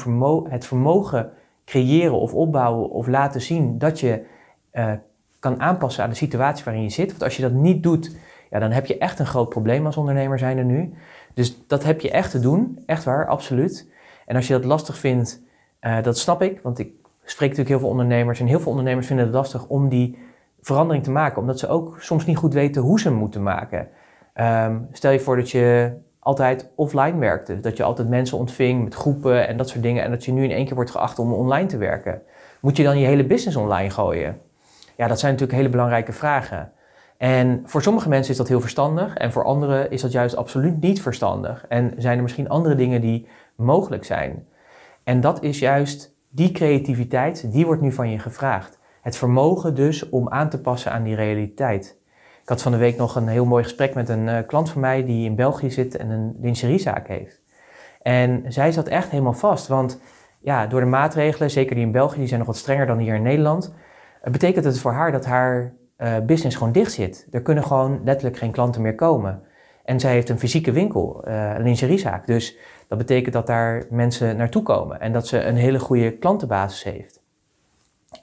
het 0.50 0.66
vermogen 0.66 1.31
creëren 1.66 2.19
of 2.19 2.33
opbouwen 2.33 2.89
of 2.89 3.07
laten 3.07 3.42
zien 3.42 3.78
dat 3.78 3.99
je 3.99 4.26
uh, 4.73 4.92
kan 5.40 5.61
aanpassen 5.61 6.04
aan 6.04 6.09
de 6.09 6.16
situatie 6.16 6.66
waarin 6.66 6.83
je 6.83 6.90
zit. 6.90 7.09
Want 7.09 7.23
als 7.23 7.35
je 7.35 7.42
dat 7.42 7.52
niet 7.52 7.83
doet, 7.83 8.16
ja, 8.49 8.59
dan 8.59 8.71
heb 8.71 8.85
je 8.85 8.97
echt 8.97 9.19
een 9.19 9.26
groot 9.26 9.49
probleem 9.49 9.85
als 9.85 9.97
ondernemer 9.97 10.40
zijn 10.40 10.57
er 10.57 10.66
nu. 10.66 10.94
Dus 11.33 11.68
dat 11.68 11.83
heb 11.83 12.02
je 12.02 12.11
echt 12.11 12.31
te 12.31 12.40
doen, 12.40 12.80
echt 12.85 13.04
waar, 13.04 13.28
absoluut. 13.28 13.90
En 14.26 14.35
als 14.35 14.47
je 14.47 14.54
dat 14.54 14.66
lastig 14.66 14.97
vindt, 14.97 15.42
uh, 15.81 16.02
dat 16.04 16.18
snap 16.18 16.42
ik, 16.42 16.59
want 16.64 16.80
ik 16.80 16.92
spreek 17.23 17.49
natuurlijk 17.49 17.69
heel 17.69 17.80
veel 17.80 17.90
ondernemers 17.90 18.40
en 18.40 18.45
heel 18.45 18.59
veel 18.59 18.71
ondernemers 18.71 19.07
vinden 19.07 19.26
het 19.26 19.35
lastig 19.35 19.68
om 19.68 19.90
die 19.90 20.18
verandering 20.61 21.04
te 21.04 21.11
maken, 21.11 21.42
omdat 21.42 21.59
ze 21.59 21.68
ook 21.68 21.95
soms 21.99 22.26
niet 22.26 22.38
goed 22.38 22.54
weten 22.54 22.81
hoe 22.81 22.99
ze 22.99 23.07
hem 23.07 23.18
moeten 23.18 23.44
maken. 23.44 23.88
Um, 24.39 24.87
stel 24.92 25.11
je 25.11 25.19
voor 25.19 25.35
dat 25.35 25.51
je 25.51 25.94
altijd 26.19 26.71
offline 26.75 27.18
werkte. 27.18 27.59
Dat 27.59 27.77
je 27.77 27.83
altijd 27.83 28.09
mensen 28.09 28.37
ontving 28.37 28.83
met 28.83 28.95
groepen 28.95 29.47
en 29.47 29.57
dat 29.57 29.69
soort 29.69 29.83
dingen. 29.83 30.04
En 30.04 30.11
dat 30.11 30.25
je 30.25 30.31
nu 30.31 30.44
in 30.44 30.51
één 30.51 30.65
keer 30.65 30.75
wordt 30.75 30.92
geacht 30.92 31.19
om 31.19 31.33
online 31.33 31.68
te 31.68 31.77
werken. 31.77 32.21
Moet 32.61 32.77
je 32.77 32.83
dan 32.83 32.99
je 32.99 33.06
hele 33.06 33.25
business 33.25 33.57
online 33.57 33.89
gooien? 33.89 34.42
Ja, 34.97 35.07
dat 35.07 35.19
zijn 35.19 35.31
natuurlijk 35.31 35.59
hele 35.59 35.71
belangrijke 35.71 36.11
vragen. 36.11 36.71
En 37.18 37.61
voor 37.65 37.81
sommige 37.81 38.09
mensen 38.09 38.31
is 38.31 38.37
dat 38.37 38.47
heel 38.47 38.61
verstandig 38.61 39.15
en 39.15 39.31
voor 39.31 39.44
anderen 39.44 39.92
is 39.92 40.01
dat 40.01 40.11
juist 40.11 40.35
absoluut 40.35 40.81
niet 40.81 41.01
verstandig. 41.01 41.65
En 41.69 41.94
zijn 41.97 42.18
er 42.18 42.23
misschien 42.23 42.49
andere 42.49 42.75
dingen 42.75 43.01
die 43.01 43.27
mogelijk 43.56 44.06
zijn. 44.06 44.47
En 45.04 45.21
dat 45.21 45.44
is 45.44 45.59
juist 45.59 46.15
die 46.30 46.51
creativiteit, 46.51 47.51
die 47.51 47.65
wordt 47.65 47.81
nu 47.81 47.92
van 47.92 48.09
je 48.09 48.19
gevraagd. 48.19 48.80
Het 49.01 49.18
vermogen 49.18 49.75
dus 49.75 50.09
om 50.09 50.30
aan 50.30 50.49
te 50.49 50.61
passen 50.61 50.92
aan 50.92 51.04
die 51.04 51.15
realiteit. 51.15 51.97
Ik 52.45 52.52
had 52.52 52.61
van 52.61 52.71
de 52.71 52.78
week 52.78 52.97
nog 52.97 53.16
een 53.16 53.28
heel 53.28 53.45
mooi 53.45 53.64
gesprek 53.64 53.94
met 53.94 54.09
een 54.09 54.28
uh, 54.28 54.37
klant 54.47 54.69
van 54.69 54.81
mij 54.81 55.06
die 55.06 55.25
in 55.25 55.35
België 55.35 55.71
zit 55.71 55.97
en 55.97 56.09
een 56.09 56.35
lingeriezaak 56.42 57.07
heeft. 57.07 57.42
En 58.02 58.44
zij 58.47 58.71
zat 58.71 58.87
echt 58.87 59.09
helemaal 59.09 59.33
vast, 59.33 59.68
want 59.68 59.99
ja, 60.40 60.68
door 60.68 60.80
de 60.80 60.85
maatregelen, 60.85 61.52
zeker 61.52 61.75
die 61.75 61.85
in 61.85 61.92
België, 61.92 62.18
die 62.18 62.28
zijn 62.28 62.40
nog 62.40 62.47
wat 62.47 62.57
strenger 62.57 62.85
dan 62.85 62.97
hier 62.97 63.16
in 63.16 63.21
Nederland, 63.21 63.73
uh, 64.23 64.31
betekent 64.31 64.66
het 64.66 64.80
voor 64.80 64.92
haar 64.92 65.11
dat 65.11 65.25
haar 65.25 65.73
uh, 65.97 66.18
business 66.25 66.57
gewoon 66.57 66.73
dicht 66.73 66.92
zit. 66.92 67.28
Er 67.31 67.42
kunnen 67.42 67.64
gewoon 67.64 68.02
letterlijk 68.04 68.37
geen 68.37 68.52
klanten 68.52 68.81
meer 68.81 68.95
komen. 68.95 69.42
En 69.83 69.99
zij 69.99 70.11
heeft 70.11 70.30
een 70.30 70.40
fysieke 70.40 70.71
winkel, 70.71 71.21
een 71.28 71.64
lingeriezaak. 71.64 72.25
Dus 72.25 72.57
dat 72.87 72.97
betekent 72.97 73.33
dat 73.33 73.47
daar 73.47 73.85
mensen 73.90 74.37
naartoe 74.37 74.64
komen 74.64 74.99
en 74.99 75.14
dat 75.14 75.28
ze 75.28 75.44
een 75.44 75.56
hele 75.56 75.80
goede 75.80 76.11
klantenbasis 76.11 76.83
heeft. 76.83 77.21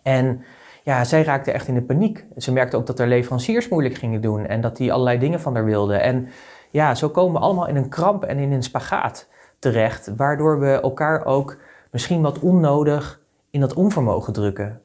En 0.02 0.45
ja, 0.83 1.05
zij 1.05 1.23
raakte 1.23 1.53
echt 1.53 1.69
in 1.69 1.75
de 1.75 1.83
paniek. 1.83 2.25
Ze 2.37 2.53
merkte 2.53 2.77
ook 2.77 2.87
dat 2.87 2.99
er 2.99 3.07
leveranciers 3.07 3.69
moeilijk 3.69 3.95
gingen 3.95 4.21
doen 4.21 4.47
en 4.47 4.61
dat 4.61 4.77
die 4.77 4.93
allerlei 4.93 5.19
dingen 5.19 5.41
van 5.41 5.55
haar 5.55 5.65
wilden. 5.65 6.03
En 6.03 6.29
ja, 6.71 6.95
zo 6.95 7.09
komen 7.09 7.41
we 7.41 7.47
allemaal 7.47 7.69
in 7.69 7.77
een 7.77 7.89
kramp 7.89 8.25
en 8.25 8.39
in 8.39 8.53
een 8.53 8.62
spagaat 8.62 9.29
terecht, 9.59 10.12
waardoor 10.17 10.61
we 10.61 10.81
elkaar 10.81 11.25
ook 11.25 11.57
misschien 11.91 12.23
wat 12.23 12.39
onnodig 12.39 13.21
in 13.51 13.61
dat 13.61 13.75
onvermogen 13.75 14.33
drukken. 14.33 14.81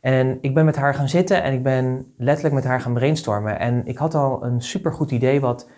En 0.00 0.38
ik 0.40 0.54
ben 0.54 0.64
met 0.64 0.76
haar 0.76 0.94
gaan 0.94 1.08
zitten 1.08 1.42
en 1.42 1.52
ik 1.52 1.62
ben 1.62 2.12
letterlijk 2.16 2.54
met 2.54 2.64
haar 2.64 2.80
gaan 2.80 2.94
brainstormen. 2.94 3.58
En 3.58 3.86
ik 3.86 3.96
had 3.96 4.14
al 4.14 4.44
een 4.44 4.62
supergoed 4.62 5.10
idee, 5.10 5.40
wat, 5.40 5.68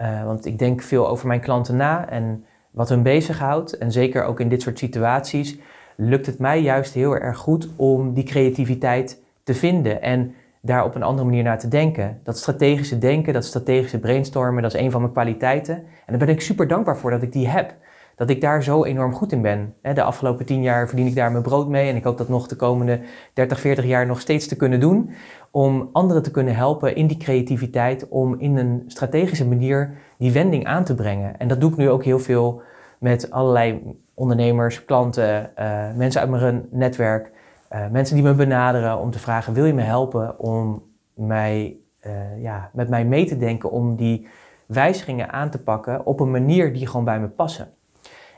uh, 0.00 0.24
want 0.24 0.46
ik 0.46 0.58
denk 0.58 0.82
veel 0.82 1.08
over 1.08 1.26
mijn 1.26 1.40
klanten 1.40 1.76
na 1.76 2.08
en 2.08 2.44
wat 2.70 2.88
hun 2.88 3.02
bezighoudt. 3.02 3.78
En 3.78 3.92
zeker 3.92 4.24
ook 4.24 4.40
in 4.40 4.48
dit 4.48 4.62
soort 4.62 4.78
situaties 4.78 5.58
lukt 5.96 6.26
het 6.26 6.38
mij 6.38 6.60
juist 6.60 6.94
heel 6.94 7.16
erg 7.16 7.38
goed 7.38 7.68
om 7.76 8.14
die 8.14 8.24
creativiteit 8.24 9.22
te 9.42 9.54
vinden 9.54 10.02
en 10.02 10.34
daar 10.60 10.84
op 10.84 10.94
een 10.94 11.02
andere 11.02 11.28
manier 11.28 11.42
naar 11.42 11.58
te 11.58 11.68
denken. 11.68 12.20
Dat 12.22 12.38
strategische 12.38 12.98
denken, 12.98 13.32
dat 13.32 13.44
strategische 13.44 14.00
brainstormen, 14.00 14.62
dat 14.62 14.74
is 14.74 14.80
een 14.80 14.90
van 14.90 15.00
mijn 15.00 15.12
kwaliteiten. 15.12 15.74
En 15.76 15.84
daar 16.06 16.18
ben 16.18 16.28
ik 16.28 16.40
super 16.40 16.68
dankbaar 16.68 16.96
voor 16.96 17.10
dat 17.10 17.22
ik 17.22 17.32
die 17.32 17.48
heb 17.48 17.74
dat 18.16 18.30
ik 18.30 18.40
daar 18.40 18.62
zo 18.62 18.84
enorm 18.84 19.14
goed 19.14 19.32
in 19.32 19.42
ben. 19.42 19.74
De 19.94 20.02
afgelopen 20.02 20.46
tien 20.46 20.62
jaar 20.62 20.88
verdien 20.88 21.06
ik 21.06 21.14
daar 21.14 21.30
mijn 21.30 21.42
brood 21.42 21.68
mee 21.68 21.88
en 21.88 21.96
ik 21.96 22.04
hoop 22.04 22.18
dat 22.18 22.28
nog 22.28 22.48
de 22.48 22.56
komende 22.56 23.00
30, 23.32 23.60
40 23.60 23.84
jaar 23.84 24.06
nog 24.06 24.20
steeds 24.20 24.48
te 24.48 24.56
kunnen 24.56 24.80
doen. 24.80 25.10
Om 25.50 25.88
anderen 25.92 26.22
te 26.22 26.30
kunnen 26.30 26.54
helpen 26.54 26.96
in 26.96 27.06
die 27.06 27.16
creativiteit, 27.16 28.08
om 28.08 28.34
in 28.38 28.56
een 28.56 28.84
strategische 28.86 29.46
manier 29.46 29.94
die 30.18 30.32
wending 30.32 30.66
aan 30.66 30.84
te 30.84 30.94
brengen. 30.94 31.38
En 31.38 31.48
dat 31.48 31.60
doe 31.60 31.70
ik 31.70 31.76
nu 31.76 31.90
ook 31.90 32.04
heel 32.04 32.18
veel 32.18 32.62
met 33.02 33.30
allerlei 33.30 33.96
ondernemers, 34.14 34.84
klanten, 34.84 35.50
uh, 35.58 35.94
mensen 35.96 36.20
uit 36.20 36.30
mijn 36.30 36.66
netwerk, 36.70 37.32
uh, 37.72 37.88
mensen 37.90 38.14
die 38.14 38.24
me 38.24 38.34
benaderen 38.34 38.98
om 38.98 39.10
te 39.10 39.18
vragen: 39.18 39.52
wil 39.52 39.64
je 39.64 39.74
me 39.74 39.82
helpen 39.82 40.38
om 40.38 40.82
mij, 41.14 41.76
uh, 42.06 42.42
ja, 42.42 42.70
met 42.72 42.88
mij 42.88 43.04
mee 43.04 43.26
te 43.26 43.36
denken 43.36 43.70
om 43.70 43.96
die 43.96 44.28
wijzigingen 44.66 45.32
aan 45.32 45.50
te 45.50 45.62
pakken 45.62 46.06
op 46.06 46.20
een 46.20 46.30
manier 46.30 46.72
die 46.72 46.86
gewoon 46.86 47.04
bij 47.04 47.20
me 47.20 47.28
passen? 47.28 47.68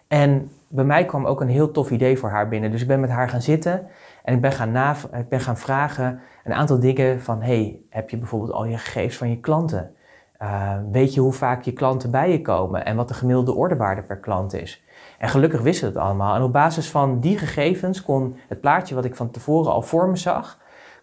En 0.08 0.50
bij 0.68 0.84
mij 0.84 1.04
kwam 1.04 1.26
ook 1.26 1.40
een 1.40 1.48
heel 1.48 1.70
tof 1.70 1.90
idee 1.90 2.18
voor 2.18 2.30
haar 2.30 2.48
binnen. 2.48 2.70
Dus 2.70 2.82
ik 2.82 2.88
ben 2.88 3.00
met 3.00 3.10
haar 3.10 3.28
gaan 3.28 3.42
zitten 3.42 3.86
en 4.22 4.34
ik 4.34 4.40
ben 4.40 4.52
gaan, 4.52 4.96
ik 5.18 5.28
ben 5.28 5.40
gaan 5.40 5.58
vragen 5.58 6.20
een 6.44 6.52
aantal 6.52 6.80
dingen 6.80 7.20
van... 7.20 7.42
hey, 7.42 7.80
heb 7.88 8.10
je 8.10 8.16
bijvoorbeeld 8.16 8.52
al 8.52 8.64
je 8.64 8.78
gegevens 8.78 9.16
van 9.16 9.30
je 9.30 9.40
klanten? 9.40 9.94
Uh, 10.42 10.74
weet 10.90 11.14
je 11.14 11.20
hoe 11.20 11.32
vaak 11.32 11.62
je 11.62 11.72
klanten 11.72 12.10
bij 12.10 12.30
je 12.30 12.40
komen 12.40 12.84
en 12.84 12.96
wat 12.96 13.08
de 13.08 13.14
gemiddelde 13.14 13.54
orderwaarde 13.54 14.02
per 14.02 14.18
klant 14.18 14.52
is? 14.52 14.82
En 15.18 15.28
gelukkig 15.28 15.60
wisten 15.60 15.88
we 15.88 15.94
het 15.94 16.04
allemaal. 16.04 16.34
En 16.34 16.42
op 16.42 16.52
basis 16.52 16.90
van 16.90 17.20
die 17.20 17.38
gegevens 17.38 18.02
kon 18.02 18.36
het 18.48 18.60
plaatje 18.60 18.94
wat 18.94 19.04
ik 19.04 19.16
van 19.16 19.30
tevoren 19.30 19.72
al 19.72 19.82
voor 19.82 20.08
me 20.08 20.16
zag... 20.16 20.58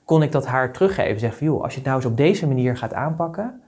kon 0.06 0.24
ik 0.24 0.32
dat 0.32 0.46
haar 0.46 0.74
teruggeven. 0.74 1.20
Zeg 1.20 1.38
van, 1.38 1.48
joh, 1.48 1.64
als 1.64 1.72
je 1.72 1.80
het 1.80 1.88
nou 1.88 2.00
eens 2.00 2.10
op 2.10 2.18
deze 2.18 2.48
manier 2.48 2.78
gaat 2.78 2.94
aanpakken... 2.94 3.62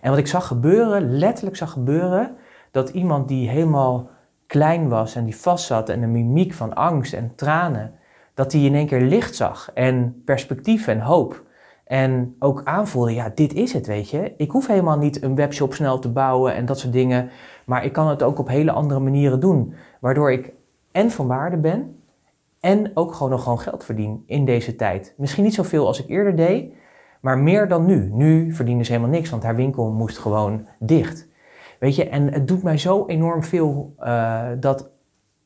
En 0.00 0.10
wat 0.10 0.18
ik 0.18 0.26
zag 0.26 0.46
gebeuren, 0.46 1.18
letterlijk 1.18 1.56
zag 1.56 1.70
gebeuren... 1.70 2.36
dat 2.70 2.88
iemand 2.88 3.28
die 3.28 3.48
helemaal 3.48 4.10
klein 4.46 4.88
was 4.88 5.14
en 5.14 5.24
die 5.24 5.36
vast 5.36 5.66
zat 5.66 5.88
en 5.88 6.02
een 6.02 6.12
mimiek 6.12 6.52
van 6.52 6.74
angst 6.74 7.12
en 7.12 7.34
tranen, 7.34 7.94
dat 8.34 8.52
hij 8.52 8.60
in 8.60 8.74
één 8.74 8.86
keer 8.86 9.00
licht 9.00 9.34
zag 9.34 9.70
en 9.74 10.22
perspectief 10.24 10.86
en 10.86 11.00
hoop. 11.00 11.42
En 11.90 12.36
ook 12.38 12.60
aanvoelde, 12.64 13.14
ja, 13.14 13.32
dit 13.34 13.54
is 13.54 13.72
het, 13.72 13.86
weet 13.86 14.10
je. 14.10 14.34
Ik 14.36 14.50
hoef 14.50 14.66
helemaal 14.66 14.98
niet 14.98 15.22
een 15.22 15.34
webshop 15.34 15.74
snel 15.74 15.98
te 15.98 16.08
bouwen 16.10 16.54
en 16.54 16.66
dat 16.66 16.78
soort 16.78 16.92
dingen, 16.92 17.30
maar 17.64 17.84
ik 17.84 17.92
kan 17.92 18.08
het 18.08 18.22
ook 18.22 18.38
op 18.38 18.48
hele 18.48 18.70
andere 18.70 19.00
manieren 19.00 19.40
doen, 19.40 19.74
waardoor 20.00 20.32
ik 20.32 20.52
en 20.92 21.10
van 21.10 21.26
waarde 21.26 21.56
ben 21.56 21.96
en 22.60 22.90
ook 22.94 23.14
gewoon 23.14 23.30
nog 23.30 23.42
gewoon 23.42 23.58
geld 23.58 23.84
verdien 23.84 24.22
in 24.26 24.44
deze 24.44 24.76
tijd. 24.76 25.14
Misschien 25.16 25.44
niet 25.44 25.54
zoveel 25.54 25.86
als 25.86 26.02
ik 26.02 26.08
eerder 26.08 26.36
deed, 26.36 26.72
maar 27.20 27.38
meer 27.38 27.68
dan 27.68 27.86
nu. 27.86 28.10
Nu 28.12 28.52
verdiende 28.52 28.84
ze 28.84 28.92
helemaal 28.92 29.14
niks, 29.14 29.30
want 29.30 29.42
haar 29.42 29.56
winkel 29.56 29.90
moest 29.90 30.18
gewoon 30.18 30.66
dicht. 30.78 31.28
Weet 31.78 31.96
je, 31.96 32.08
en 32.08 32.32
het 32.32 32.48
doet 32.48 32.62
mij 32.62 32.78
zo 32.78 33.06
enorm 33.06 33.42
veel 33.42 33.94
uh, 34.00 34.48
dat 34.60 34.90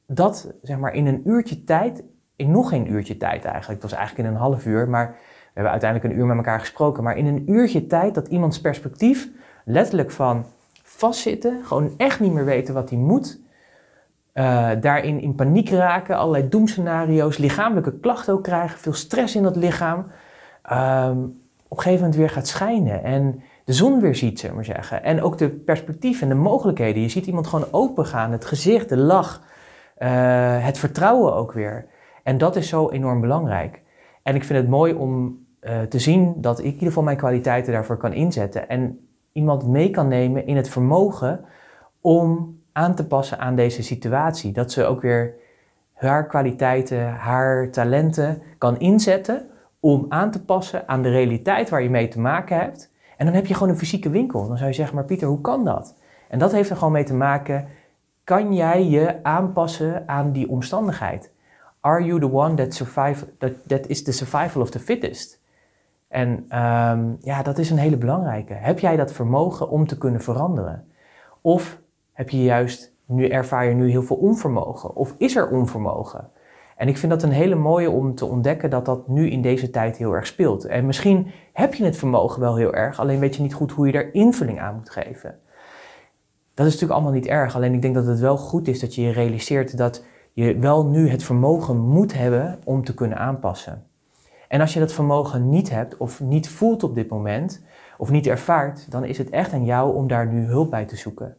dat, 0.06 0.54
zeg 0.62 0.78
maar, 0.78 0.94
in 0.94 1.06
een 1.06 1.20
uurtje 1.24 1.64
tijd, 1.64 2.02
in 2.36 2.50
nog 2.50 2.68
geen 2.68 2.92
uurtje 2.92 3.16
tijd 3.16 3.44
eigenlijk, 3.44 3.82
het 3.82 3.90
was 3.90 3.98
eigenlijk 3.98 4.28
in 4.28 4.34
een 4.34 4.40
half 4.40 4.66
uur, 4.66 4.88
maar 4.88 5.18
hebben 5.54 5.73
uiteindelijk 5.73 6.12
een 6.12 6.18
uur 6.20 6.26
met 6.26 6.37
elkaar 6.37 6.61
gesproken, 6.61 7.02
maar 7.02 7.16
in 7.16 7.26
een 7.26 7.50
uurtje 7.50 7.87
tijd 7.87 8.14
dat 8.14 8.28
iemands 8.28 8.61
perspectief 8.61 9.28
letterlijk 9.64 10.11
van 10.11 10.44
vastzitten, 10.82 11.61
gewoon 11.64 11.94
echt 11.96 12.20
niet 12.20 12.32
meer 12.32 12.44
weten 12.44 12.75
wat 12.75 12.90
hij 12.90 12.99
moet, 12.99 13.40
uh, 14.34 14.70
daarin 14.80 15.20
in 15.20 15.34
paniek 15.34 15.70
raken, 15.70 16.16
allerlei 16.16 16.49
doemscenario's, 16.49 17.37
lichamelijke 17.37 17.99
klachten 17.99 18.34
ook 18.34 18.42
krijgen, 18.42 18.78
veel 18.78 18.92
stress 18.92 19.37
in 19.37 19.42
dat 19.42 19.56
lichaam, 19.56 19.99
um, 20.73 21.42
op 21.68 21.76
een 21.76 21.82
gegeven 21.82 22.04
moment 22.04 22.16
weer 22.16 22.30
gaat 22.30 22.46
schijnen 22.46 23.02
en 23.02 23.42
de 23.64 23.73
zon 23.73 24.00
weer 24.00 24.14
ziet, 24.14 24.40
zeg 24.40 24.52
maar 24.52 24.64
zeggen. 24.64 25.02
En 25.02 25.23
ook 25.23 25.38
de 25.38 25.50
perspectief 25.50 26.23
en 26.23 26.28
de 26.28 26.34
mogelijkheden. 26.34 27.02
Je 27.02 27.08
ziet 27.08 27.26
iemand 27.26 27.46
gewoon 27.46 27.66
open 27.70 28.06
gaan, 28.06 28.32
het 28.32 28.44
gezicht, 28.44 28.88
de 28.88 28.96
lach, 28.96 29.42
uh, 29.99 30.64
het 30.64 30.78
vertrouwen 30.78 31.34
ook 31.34 31.52
weer. 31.52 31.87
En 32.23 32.38
dat 32.38 32.56
is 32.56 32.68
zo 32.68 32.90
enorm 32.90 33.20
belangrijk. 33.20 33.82
En 34.23 34.34
ik 34.34 34.44
vind 34.44 34.58
het 34.58 34.68
mooi 34.68 34.92
om 34.92 35.43
uh, 35.64 35.80
te 35.80 35.99
zien 35.99 36.35
dat 36.37 36.59
ik 36.59 36.64
in 36.64 36.73
ieder 36.73 36.87
geval 36.87 37.02
mijn 37.02 37.16
kwaliteiten 37.16 37.73
daarvoor 37.73 37.97
kan 37.97 38.12
inzetten. 38.12 38.68
En 38.68 39.09
iemand 39.33 39.66
mee 39.68 39.90
kan 39.90 40.09
nemen 40.09 40.47
in 40.47 40.56
het 40.56 40.68
vermogen 40.68 41.44
om 42.00 42.59
aan 42.73 42.94
te 42.94 43.06
passen 43.06 43.38
aan 43.38 43.56
deze 43.56 43.83
situatie. 43.83 44.52
Dat 44.52 44.73
ze 44.73 44.85
ook 44.85 45.00
weer 45.00 45.35
haar 45.92 46.26
kwaliteiten, 46.26 47.09
haar 47.09 47.71
talenten 47.71 48.42
kan 48.59 48.78
inzetten 48.78 49.47
om 49.80 50.06
aan 50.09 50.30
te 50.30 50.44
passen 50.44 50.88
aan 50.88 51.02
de 51.02 51.11
realiteit 51.11 51.68
waar 51.68 51.83
je 51.83 51.90
mee 51.90 52.09
te 52.09 52.21
maken 52.21 52.59
hebt. 52.59 52.92
En 53.16 53.26
dan 53.26 53.35
heb 53.35 53.47
je 53.47 53.54
gewoon 53.54 53.68
een 53.68 53.78
fysieke 53.78 54.11
winkel. 54.11 54.49
Dan 54.49 54.56
zou 54.56 54.68
je 54.68 54.75
zeggen, 54.76 54.94
maar 54.94 55.04
Pieter, 55.04 55.28
hoe 55.28 55.40
kan 55.40 55.64
dat? 55.64 55.94
En 56.28 56.38
dat 56.38 56.52
heeft 56.52 56.71
er 56.71 56.76
gewoon 56.76 56.92
mee 56.92 57.04
te 57.04 57.14
maken, 57.14 57.66
kan 58.25 58.54
jij 58.54 58.88
je 58.88 59.23
aanpassen 59.23 60.09
aan 60.09 60.33
die 60.33 60.49
omstandigheid? 60.49 61.33
Are 61.80 62.04
you 62.04 62.21
the 62.21 62.33
one 62.33 62.54
that, 62.54 62.75
survive, 62.75 63.26
that, 63.38 63.52
that 63.66 63.87
is 63.87 64.02
the 64.02 64.12
survival 64.12 64.62
of 64.62 64.71
the 64.71 64.78
fittest? 64.78 65.42
En 66.14 66.28
um, 66.28 67.16
ja, 67.21 67.42
dat 67.42 67.59
is 67.59 67.71
een 67.71 67.78
hele 67.78 67.97
belangrijke. 67.97 68.52
Heb 68.52 68.78
jij 68.78 68.97
dat 68.97 69.12
vermogen 69.12 69.68
om 69.68 69.87
te 69.87 69.99
kunnen 69.99 70.21
veranderen? 70.21 70.85
Of 71.40 71.80
heb 72.12 72.30
je 72.30 72.42
juist, 72.42 72.94
nu 73.06 73.28
ervaar 73.28 73.66
je 73.66 73.75
nu 73.75 73.90
heel 73.90 74.02
veel 74.02 74.16
onvermogen? 74.16 74.97
Of 74.97 75.14
is 75.18 75.37
er 75.37 75.49
onvermogen? 75.49 76.30
En 76.76 76.88
ik 76.88 76.99
vind 76.99 77.12
dat 77.12 77.23
een 77.23 77.30
hele 77.30 77.54
mooie 77.54 77.90
om 77.90 78.14
te 78.14 78.25
ontdekken 78.25 78.71
dat 78.71 78.85
dat 78.85 79.09
nu 79.09 79.30
in 79.30 79.42
deze 79.42 79.71
tijd 79.71 79.97
heel 79.97 80.12
erg 80.12 80.26
speelt. 80.26 80.64
En 80.64 80.87
misschien 80.87 81.30
heb 81.52 81.75
je 81.75 81.85
het 81.85 81.97
vermogen 81.97 82.40
wel 82.40 82.56
heel 82.56 82.75
erg, 82.75 83.00
alleen 83.00 83.21
weet 83.21 83.37
je 83.37 83.42
niet 83.42 83.54
goed 83.54 83.73
hoe 83.73 83.87
je 83.87 83.92
er 83.92 84.14
invulling 84.14 84.61
aan 84.61 84.75
moet 84.75 84.90
geven. 84.90 85.38
Dat 86.54 86.66
is 86.66 86.73
natuurlijk 86.73 87.00
allemaal 87.00 87.12
niet 87.12 87.26
erg, 87.26 87.56
alleen 87.56 87.75
ik 87.75 87.83
denk 87.83 87.94
dat 87.94 88.06
het 88.06 88.21
wel 88.21 88.37
goed 88.37 88.68
is 88.68 88.80
dat 88.80 88.94
je 88.94 89.02
je 89.02 89.12
realiseert 89.12 89.76
dat 89.76 90.04
je 90.33 90.59
wel 90.59 90.87
nu 90.87 91.09
het 91.09 91.23
vermogen 91.25 91.78
moet 91.78 92.14
hebben 92.14 92.59
om 92.64 92.85
te 92.85 92.94
kunnen 92.94 93.18
aanpassen. 93.18 93.87
En 94.48 94.60
als 94.60 94.72
je 94.72 94.80
dat 94.80 94.92
vermogen 94.92 95.48
niet 95.48 95.70
hebt 95.70 95.96
of 95.96 96.20
niet 96.20 96.48
voelt 96.48 96.82
op 96.82 96.94
dit 96.94 97.08
moment, 97.08 97.62
of 97.98 98.10
niet 98.10 98.26
ervaart, 98.26 98.90
dan 98.90 99.04
is 99.04 99.18
het 99.18 99.30
echt 99.30 99.52
aan 99.52 99.64
jou 99.64 99.94
om 99.94 100.08
daar 100.08 100.26
nu 100.26 100.46
hulp 100.46 100.70
bij 100.70 100.84
te 100.84 100.96
zoeken. 100.96 101.36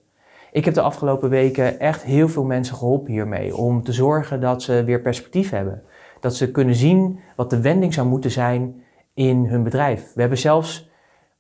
Ik 0.52 0.66
heb 0.66 0.74
de 0.74 0.82
afgelopen 0.82 1.30
weken 1.30 1.80
echt 1.80 2.04
heel 2.04 2.30
veel 2.30 2.44
mensen 2.44 2.76
geholpen 2.76 3.12
hiermee 3.12 3.56
om 3.56 3.84
te 3.84 3.94
zorgen 3.94 4.42
dat 4.42 4.64
ze 4.64 4.84
weer 4.84 5.02
perspectief 5.02 5.50
hebben. 5.50 5.84
Dat 6.20 6.36
ze 6.36 6.52
kunnen 6.52 6.76
zien 6.76 7.20
wat 7.36 7.50
de 7.50 7.62
wending 7.62 7.94
zou 7.94 8.08
moeten 8.08 8.32
zijn 8.32 8.84
in 9.14 9.46
hun 9.46 9.64
bedrijf. 9.64 10.14
We 10.14 10.20
hebben 10.20 10.38
zelfs 10.38 10.90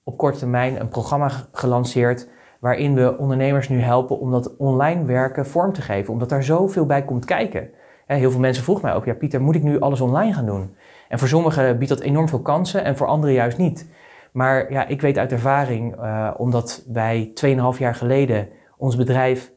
op 0.03 0.17
korte 0.17 0.39
termijn 0.39 0.79
een 0.79 0.87
programma 0.87 1.31
gelanceerd 1.51 2.29
waarin 2.59 2.95
we 2.95 3.17
ondernemers 3.17 3.69
nu 3.69 3.79
helpen 3.79 4.19
om 4.19 4.31
dat 4.31 4.57
online 4.57 5.05
werken 5.05 5.45
vorm 5.45 5.73
te 5.73 5.81
geven, 5.81 6.13
omdat 6.13 6.29
daar 6.29 6.43
zoveel 6.43 6.85
bij 6.85 7.05
komt 7.05 7.25
kijken. 7.25 7.69
Heel 8.05 8.31
veel 8.31 8.39
mensen 8.39 8.63
vroegen 8.63 8.85
mij 8.85 8.95
ook, 8.95 9.05
ja 9.05 9.13
Pieter, 9.13 9.41
moet 9.41 9.55
ik 9.55 9.63
nu 9.63 9.79
alles 9.79 10.01
online 10.01 10.33
gaan 10.33 10.45
doen? 10.45 10.75
En 11.07 11.19
voor 11.19 11.27
sommigen 11.27 11.77
biedt 11.77 11.89
dat 11.89 11.99
enorm 11.99 12.29
veel 12.29 12.41
kansen 12.41 12.83
en 12.83 12.97
voor 12.97 13.07
anderen 13.07 13.35
juist 13.35 13.57
niet. 13.57 13.89
Maar 14.31 14.71
ja, 14.71 14.87
ik 14.87 15.01
weet 15.01 15.17
uit 15.17 15.31
ervaring, 15.31 15.95
uh, 15.95 16.31
omdat 16.37 16.83
wij 16.87 17.31
2,5 17.73 17.79
jaar 17.79 17.95
geleden 17.95 18.47
ons 18.77 18.95
bedrijf 18.95 19.51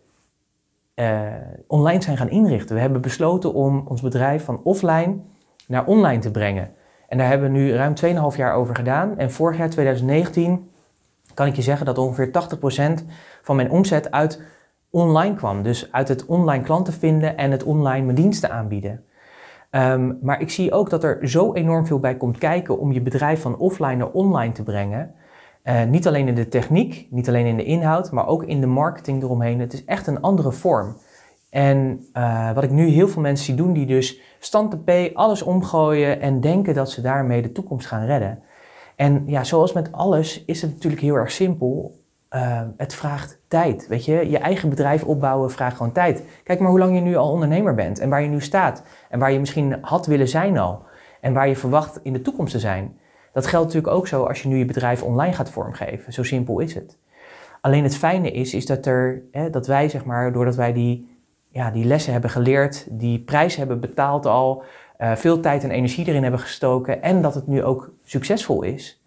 uh, 0.95 1.23
online 1.67 2.03
zijn 2.03 2.17
gaan 2.17 2.31
inrichten. 2.31 2.75
We 2.75 2.81
hebben 2.81 3.01
besloten 3.01 3.55
om 3.55 3.85
ons 3.87 4.01
bedrijf 4.01 4.45
van 4.45 4.61
offline 4.65 5.17
naar 5.67 5.87
online 5.87 6.19
te 6.19 6.31
brengen. 6.31 6.71
En 7.09 7.19
daar 7.19 7.29
hebben 7.29 7.53
we 7.53 7.59
nu 7.59 7.73
ruim 7.73 7.95
2,5 8.33 8.37
jaar 8.37 8.55
over 8.55 8.75
gedaan. 8.75 9.19
En 9.19 9.31
vorig 9.33 9.59
jaar, 9.59 9.71
2019, 9.71 10.71
kan 11.35 11.47
ik 11.47 11.57
je 11.57 11.63
zeggen 11.63 11.87
dat 11.87 11.99
ongeveer 11.99 12.31
80% 13.01 13.05
van 13.43 13.57
mijn 13.57 13.71
omzet 13.71 14.11
uit 14.11 14.43
online 14.91 15.35
kwam. 15.35 15.63
Dus 15.63 15.93
uit 15.93 16.09
het 16.09 16.27
online 16.27 16.65
klanten 16.65 16.93
vinden 16.93 17.37
en 17.37 17.51
het 17.51 17.65
online 17.65 18.05
mijn 18.05 18.17
diensten 18.17 18.51
aanbieden. 18.51 19.05
Um, 19.71 20.19
maar 20.23 20.41
ik 20.41 20.51
zie 20.51 20.73
ook 20.73 20.91
dat 20.91 21.05
er 21.05 21.29
zo 21.29 21.53
enorm 21.53 21.87
veel 21.87 21.99
bij 21.99 22.17
komt 22.17 22.39
kijken 22.39 22.79
om 22.79 22.93
je 22.93 23.01
bedrijf 23.01 23.41
van 23.41 23.59
offline 23.59 23.97
naar 23.97 24.11
online 24.11 24.53
te 24.53 24.63
brengen. 24.63 25.15
Uh, 25.65 25.85
niet 25.85 26.07
alleen 26.07 26.29
in 26.29 26.35
de 26.35 26.49
techniek, 26.49 27.07
niet 27.11 27.29
alleen 27.29 27.47
in 27.47 27.57
de 27.57 27.65
inhoud, 27.65 28.11
maar 28.13 28.27
ook 28.27 28.45
in 28.45 28.61
de 28.61 28.67
marketing 28.67 29.23
eromheen. 29.23 29.61
Het 29.61 29.73
is 29.73 29.85
echt 29.85 30.07
een 30.07 30.21
andere 30.21 30.53
vorm. 30.53 30.97
En 31.51 32.05
uh, 32.15 32.53
wat 32.53 32.65
ik 32.65 32.71
nu 32.71 32.87
heel 32.87 33.09
veel 33.09 33.23
mensen 33.23 33.45
zie 33.45 33.55
doen, 33.55 33.73
die 33.73 33.87
dus 33.87 34.21
stand 34.39 34.77
alles 35.15 35.43
omgooien 35.43 36.21
en 36.21 36.41
denken 36.41 36.75
dat 36.75 36.91
ze 36.91 37.01
daarmee 37.01 37.43
de 37.43 37.53
toekomst 37.53 37.87
gaan 37.87 38.07
redden. 38.07 38.43
En 38.97 39.23
ja, 39.27 39.45
zoals 39.45 39.73
met 39.73 39.93
alles 39.93 40.45
is 40.45 40.63
het 40.63 40.73
natuurlijk 40.73 41.03
heel 41.03 41.15
erg 41.15 41.31
simpel. 41.31 41.98
Uh, 42.35 42.61
het 42.77 42.95
vraagt 42.95 43.41
tijd. 43.49 43.87
Weet 43.87 44.05
je, 44.05 44.31
je 44.31 44.39
eigen 44.39 44.69
bedrijf 44.69 45.05
opbouwen 45.05 45.51
vraagt 45.51 45.77
gewoon 45.77 45.93
tijd. 45.93 46.23
Kijk 46.45 46.61
maar 46.61 46.71
hoe 46.71 46.79
lang 46.79 46.95
je 46.95 47.01
nu 47.01 47.17
al 47.17 47.31
ondernemer 47.31 47.75
bent 47.75 47.99
en 47.99 48.09
waar 48.09 48.23
je 48.23 48.29
nu 48.29 48.41
staat 48.41 48.83
en 49.11 49.19
waar 49.19 49.33
je 49.33 49.39
misschien 49.39 49.79
had 49.81 50.07
willen 50.07 50.29
zijn 50.29 50.59
al. 50.59 50.87
en 51.21 51.33
waar 51.33 51.49
je 51.49 51.57
verwacht 51.57 52.01
in 52.03 52.13
de 52.13 52.23
toekomst 52.23 52.53
te 52.53 52.59
zijn. 52.59 52.99
Dat 53.33 53.47
geldt 53.47 53.67
natuurlijk 53.67 53.95
ook 53.95 54.07
zo 54.07 54.25
als 54.25 54.43
je 54.43 54.49
nu 54.49 54.57
je 54.57 54.65
bedrijf 54.65 55.03
online 55.03 55.33
gaat 55.33 55.51
vormgeven. 55.51 56.13
Zo 56.13 56.23
simpel 56.23 56.59
is 56.59 56.75
het. 56.75 56.99
Alleen 57.61 57.83
het 57.83 57.97
fijne 57.97 58.31
is, 58.31 58.55
is 58.55 58.67
dat, 58.67 58.87
er, 58.87 59.23
hè, 59.33 59.51
dat 59.51 59.67
wij, 59.67 59.89
zeg 59.89 60.05
maar, 60.05 60.33
doordat 60.33 60.57
wij 60.57 60.73
die, 60.73 61.19
ja, 61.49 61.71
die 61.71 61.85
lessen 61.85 62.13
hebben 62.13 62.31
geleerd, 62.31 62.87
die 62.91 63.19
prijs 63.19 63.57
hebben 63.57 63.81
betaald 63.81 64.27
al, 64.27 64.63
uh, 64.99 65.17
veel 65.17 65.41
tijd 65.41 65.65
en 65.65 65.71
energie 65.71 66.07
erin 66.07 66.23
hebben 66.23 66.41
gestoken 66.41 67.03
en 67.03 67.23
dat 67.23 67.35
het 67.35 67.47
nu 67.47 67.65
ook 67.65 67.93
succesvol 68.05 68.63
is, 68.63 69.03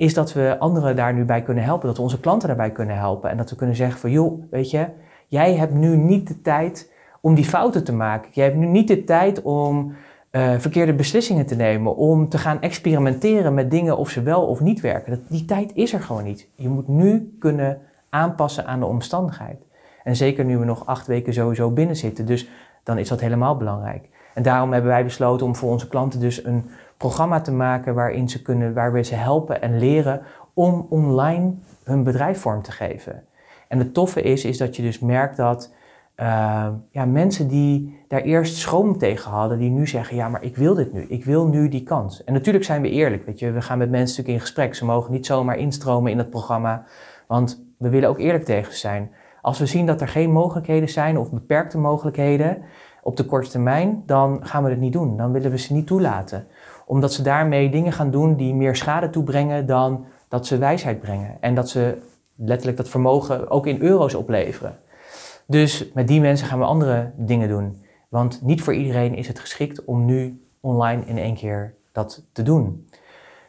is 0.00 0.14
dat 0.14 0.32
we 0.32 0.56
anderen 0.58 0.96
daar 0.96 1.14
nu 1.14 1.24
bij 1.24 1.42
kunnen 1.42 1.64
helpen, 1.64 1.86
dat 1.86 1.96
we 1.96 2.02
onze 2.02 2.20
klanten 2.20 2.48
daarbij 2.48 2.70
kunnen 2.70 2.96
helpen 2.96 3.30
en 3.30 3.36
dat 3.36 3.50
we 3.50 3.56
kunnen 3.56 3.76
zeggen 3.76 4.00
van 4.00 4.10
joh, 4.10 4.42
weet 4.50 4.70
je, 4.70 4.86
jij 5.26 5.54
hebt 5.54 5.74
nu 5.74 5.96
niet 5.96 6.28
de 6.28 6.40
tijd 6.40 6.92
om 7.20 7.34
die 7.34 7.44
fouten 7.44 7.84
te 7.84 7.92
maken. 7.92 8.30
Jij 8.34 8.44
hebt 8.44 8.56
nu 8.56 8.66
niet 8.66 8.88
de 8.88 9.04
tijd 9.04 9.42
om 9.42 9.94
uh, 10.30 10.54
verkeerde 10.58 10.94
beslissingen 10.94 11.46
te 11.46 11.54
nemen, 11.54 11.96
om 11.96 12.28
te 12.28 12.38
gaan 12.38 12.60
experimenteren 12.60 13.54
met 13.54 13.70
dingen 13.70 13.96
of 13.96 14.10
ze 14.10 14.22
wel 14.22 14.46
of 14.46 14.60
niet 14.60 14.80
werken. 14.80 15.10
Dat, 15.10 15.20
die 15.28 15.44
tijd 15.44 15.70
is 15.74 15.92
er 15.92 16.00
gewoon 16.00 16.24
niet. 16.24 16.48
Je 16.54 16.68
moet 16.68 16.88
nu 16.88 17.36
kunnen 17.38 17.78
aanpassen 18.10 18.66
aan 18.66 18.80
de 18.80 18.86
omstandigheid. 18.86 19.66
En 20.04 20.16
zeker 20.16 20.44
nu 20.44 20.58
we 20.58 20.64
nog 20.64 20.86
acht 20.86 21.06
weken 21.06 21.32
sowieso 21.34 21.70
binnen 21.70 21.96
zitten, 21.96 22.26
dus 22.26 22.48
dan 22.82 22.98
is 22.98 23.08
dat 23.08 23.20
helemaal 23.20 23.56
belangrijk. 23.56 24.08
En 24.34 24.42
daarom 24.42 24.72
hebben 24.72 24.90
wij 24.90 25.04
besloten 25.04 25.46
om 25.46 25.56
voor 25.56 25.70
onze 25.70 25.88
klanten 25.88 26.20
dus 26.20 26.44
een 26.44 26.64
programma 27.00 27.40
te 27.40 27.52
maken 27.52 27.94
waarin 27.94 28.28
ze 28.28 28.42
kunnen, 28.42 28.74
waar 28.74 28.92
we 28.92 29.02
ze 29.02 29.14
helpen 29.14 29.62
en 29.62 29.78
leren 29.78 30.22
om 30.54 30.86
online 30.88 31.54
hun 31.84 32.04
bedrijf 32.04 32.40
vorm 32.40 32.62
te 32.62 32.72
geven. 32.72 33.22
En 33.68 33.78
het 33.78 33.94
toffe 33.94 34.22
is, 34.22 34.44
is 34.44 34.58
dat 34.58 34.76
je 34.76 34.82
dus 34.82 34.98
merkt 34.98 35.36
dat 35.36 35.72
uh, 36.16 36.68
ja, 36.90 37.04
mensen 37.04 37.48
die 37.48 38.04
daar 38.08 38.20
eerst 38.20 38.56
schroom 38.56 38.98
tegen 38.98 39.30
hadden, 39.30 39.58
die 39.58 39.70
nu 39.70 39.86
zeggen, 39.86 40.16
ja, 40.16 40.28
maar 40.28 40.42
ik 40.42 40.56
wil 40.56 40.74
dit 40.74 40.92
nu, 40.92 41.02
ik 41.02 41.24
wil 41.24 41.46
nu 41.46 41.68
die 41.68 41.82
kans. 41.82 42.24
En 42.24 42.32
natuurlijk 42.32 42.64
zijn 42.64 42.82
we 42.82 42.90
eerlijk, 42.90 43.26
weet 43.26 43.38
je, 43.38 43.50
we 43.50 43.62
gaan 43.62 43.78
met 43.78 43.90
mensen 43.90 44.16
natuurlijk 44.16 44.34
in 44.34 44.40
gesprek. 44.40 44.74
Ze 44.74 44.84
mogen 44.84 45.12
niet 45.12 45.26
zomaar 45.26 45.56
instromen 45.56 46.10
in 46.10 46.18
het 46.18 46.30
programma, 46.30 46.84
want 47.26 47.64
we 47.78 47.88
willen 47.88 48.08
ook 48.08 48.18
eerlijk 48.18 48.44
tegen 48.44 48.72
ze 48.72 48.78
zijn. 48.78 49.10
Als 49.42 49.58
we 49.58 49.66
zien 49.66 49.86
dat 49.86 50.00
er 50.00 50.08
geen 50.08 50.30
mogelijkheden 50.30 50.88
zijn 50.88 51.18
of 51.18 51.30
beperkte 51.30 51.78
mogelijkheden 51.78 52.62
op 53.02 53.16
de 53.16 53.24
korte 53.24 53.50
termijn, 53.50 54.02
dan 54.06 54.46
gaan 54.46 54.64
we 54.64 54.70
het 54.70 54.80
niet 54.80 54.92
doen. 54.92 55.16
Dan 55.16 55.32
willen 55.32 55.50
we 55.50 55.58
ze 55.58 55.72
niet 55.72 55.86
toelaten. 55.86 56.46
Omdat 56.90 57.12
ze 57.12 57.22
daarmee 57.22 57.70
dingen 57.70 57.92
gaan 57.92 58.10
doen 58.10 58.36
die 58.36 58.54
meer 58.54 58.76
schade 58.76 59.10
toebrengen 59.10 59.66
dan 59.66 60.04
dat 60.28 60.46
ze 60.46 60.58
wijsheid 60.58 61.00
brengen. 61.00 61.36
En 61.40 61.54
dat 61.54 61.68
ze 61.68 61.98
letterlijk 62.36 62.76
dat 62.76 62.88
vermogen 62.88 63.50
ook 63.50 63.66
in 63.66 63.82
euro's 63.82 64.14
opleveren. 64.14 64.78
Dus 65.46 65.90
met 65.94 66.08
die 66.08 66.20
mensen 66.20 66.46
gaan 66.46 66.58
we 66.58 66.64
andere 66.64 67.12
dingen 67.16 67.48
doen. 67.48 67.84
Want 68.08 68.42
niet 68.42 68.62
voor 68.62 68.74
iedereen 68.74 69.14
is 69.14 69.28
het 69.28 69.38
geschikt 69.38 69.84
om 69.84 70.04
nu 70.04 70.44
online 70.60 71.02
in 71.04 71.18
één 71.18 71.34
keer 71.34 71.74
dat 71.92 72.24
te 72.32 72.42
doen. 72.42 72.88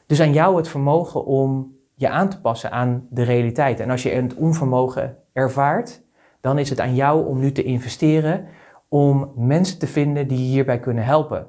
Dus 0.06 0.22
aan 0.22 0.34
jou 0.34 0.58
het 0.58 0.68
vermogen 0.68 1.26
om 1.26 1.76
je 1.96 2.10
aan 2.10 2.30
te 2.30 2.42
passen 2.42 2.72
aan 2.72 3.08
de 3.10 3.24
realiteit. 3.24 3.80
En 3.80 3.90
als 3.90 4.04
je 4.04 4.10
het 4.10 4.34
onvermogen 4.34 5.18
ervaart, 5.34 6.02
dan 6.42 6.58
is 6.58 6.70
het 6.70 6.80
aan 6.80 6.96
jou 6.96 7.28
om 7.28 7.40
nu 7.40 7.52
te 7.52 7.64
investeren 7.64 8.46
om 8.88 9.32
mensen 9.36 9.80
te 9.80 9.88
vinden 9.88 10.28
die 10.28 10.38
je 10.38 10.52
hierbij 10.52 10.80
kunnen 10.80 11.04
helpen. 11.04 11.48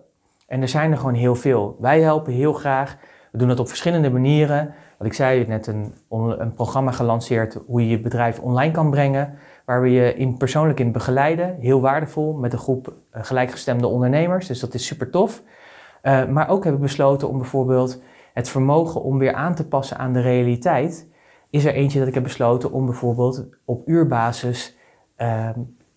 En 0.53 0.63
er 0.63 0.69
zijn 0.69 0.91
er 0.91 0.97
gewoon 0.99 1.15
heel 1.15 1.35
veel. 1.35 1.77
Wij 1.81 2.01
helpen 2.01 2.33
heel 2.33 2.53
graag. 2.53 2.97
We 3.31 3.39
doen 3.39 3.49
dat 3.49 3.59
op 3.59 3.69
verschillende 3.69 4.11
manieren. 4.11 4.75
Wat 4.99 5.07
ik 5.07 5.13
zei, 5.13 5.47
net 5.47 5.67
een, 5.67 5.95
een 6.11 6.55
programma 6.55 6.91
gelanceerd 6.91 7.59
hoe 7.67 7.81
je 7.81 7.89
je 7.89 8.01
bedrijf 8.01 8.39
online 8.39 8.73
kan 8.73 8.91
brengen 8.91 9.35
waar 9.65 9.83
we 9.83 9.91
je 9.91 10.15
in 10.15 10.37
persoonlijk 10.37 10.81
in 10.81 10.93
begeleiden. 10.93 11.57
Heel 11.61 11.81
waardevol 11.81 12.33
met 12.33 12.53
een 12.53 12.59
groep 12.59 12.89
uh, 12.89 13.25
gelijkgestemde 13.25 13.87
ondernemers, 13.87 14.47
dus 14.47 14.61
dat 14.61 14.75
is 14.75 14.87
super 14.87 15.11
tof. 15.11 15.43
Uh, 16.03 16.27
maar 16.27 16.49
ook 16.49 16.63
hebben 16.63 16.81
we 16.81 16.87
besloten 16.87 17.29
om 17.29 17.39
bijvoorbeeld 17.39 18.03
het 18.35 18.49
vermogen 18.49 19.03
om 19.03 19.19
weer 19.19 19.35
aan 19.35 19.55
te 19.55 19.69
passen 19.69 19.99
aan 19.99 20.13
de 20.13 20.21
realiteit. 20.21 21.09
Is 21.51 21.65
er 21.65 21.75
eentje 21.75 21.99
dat 21.99 22.09
ik 22.09 22.15
heb 22.15 22.23
besloten 22.23 22.73
om 22.73 22.87
bijvoorbeeld 22.87 23.47
op 23.65 23.83
uurbasis 23.89 24.77
uh, 25.19 25.49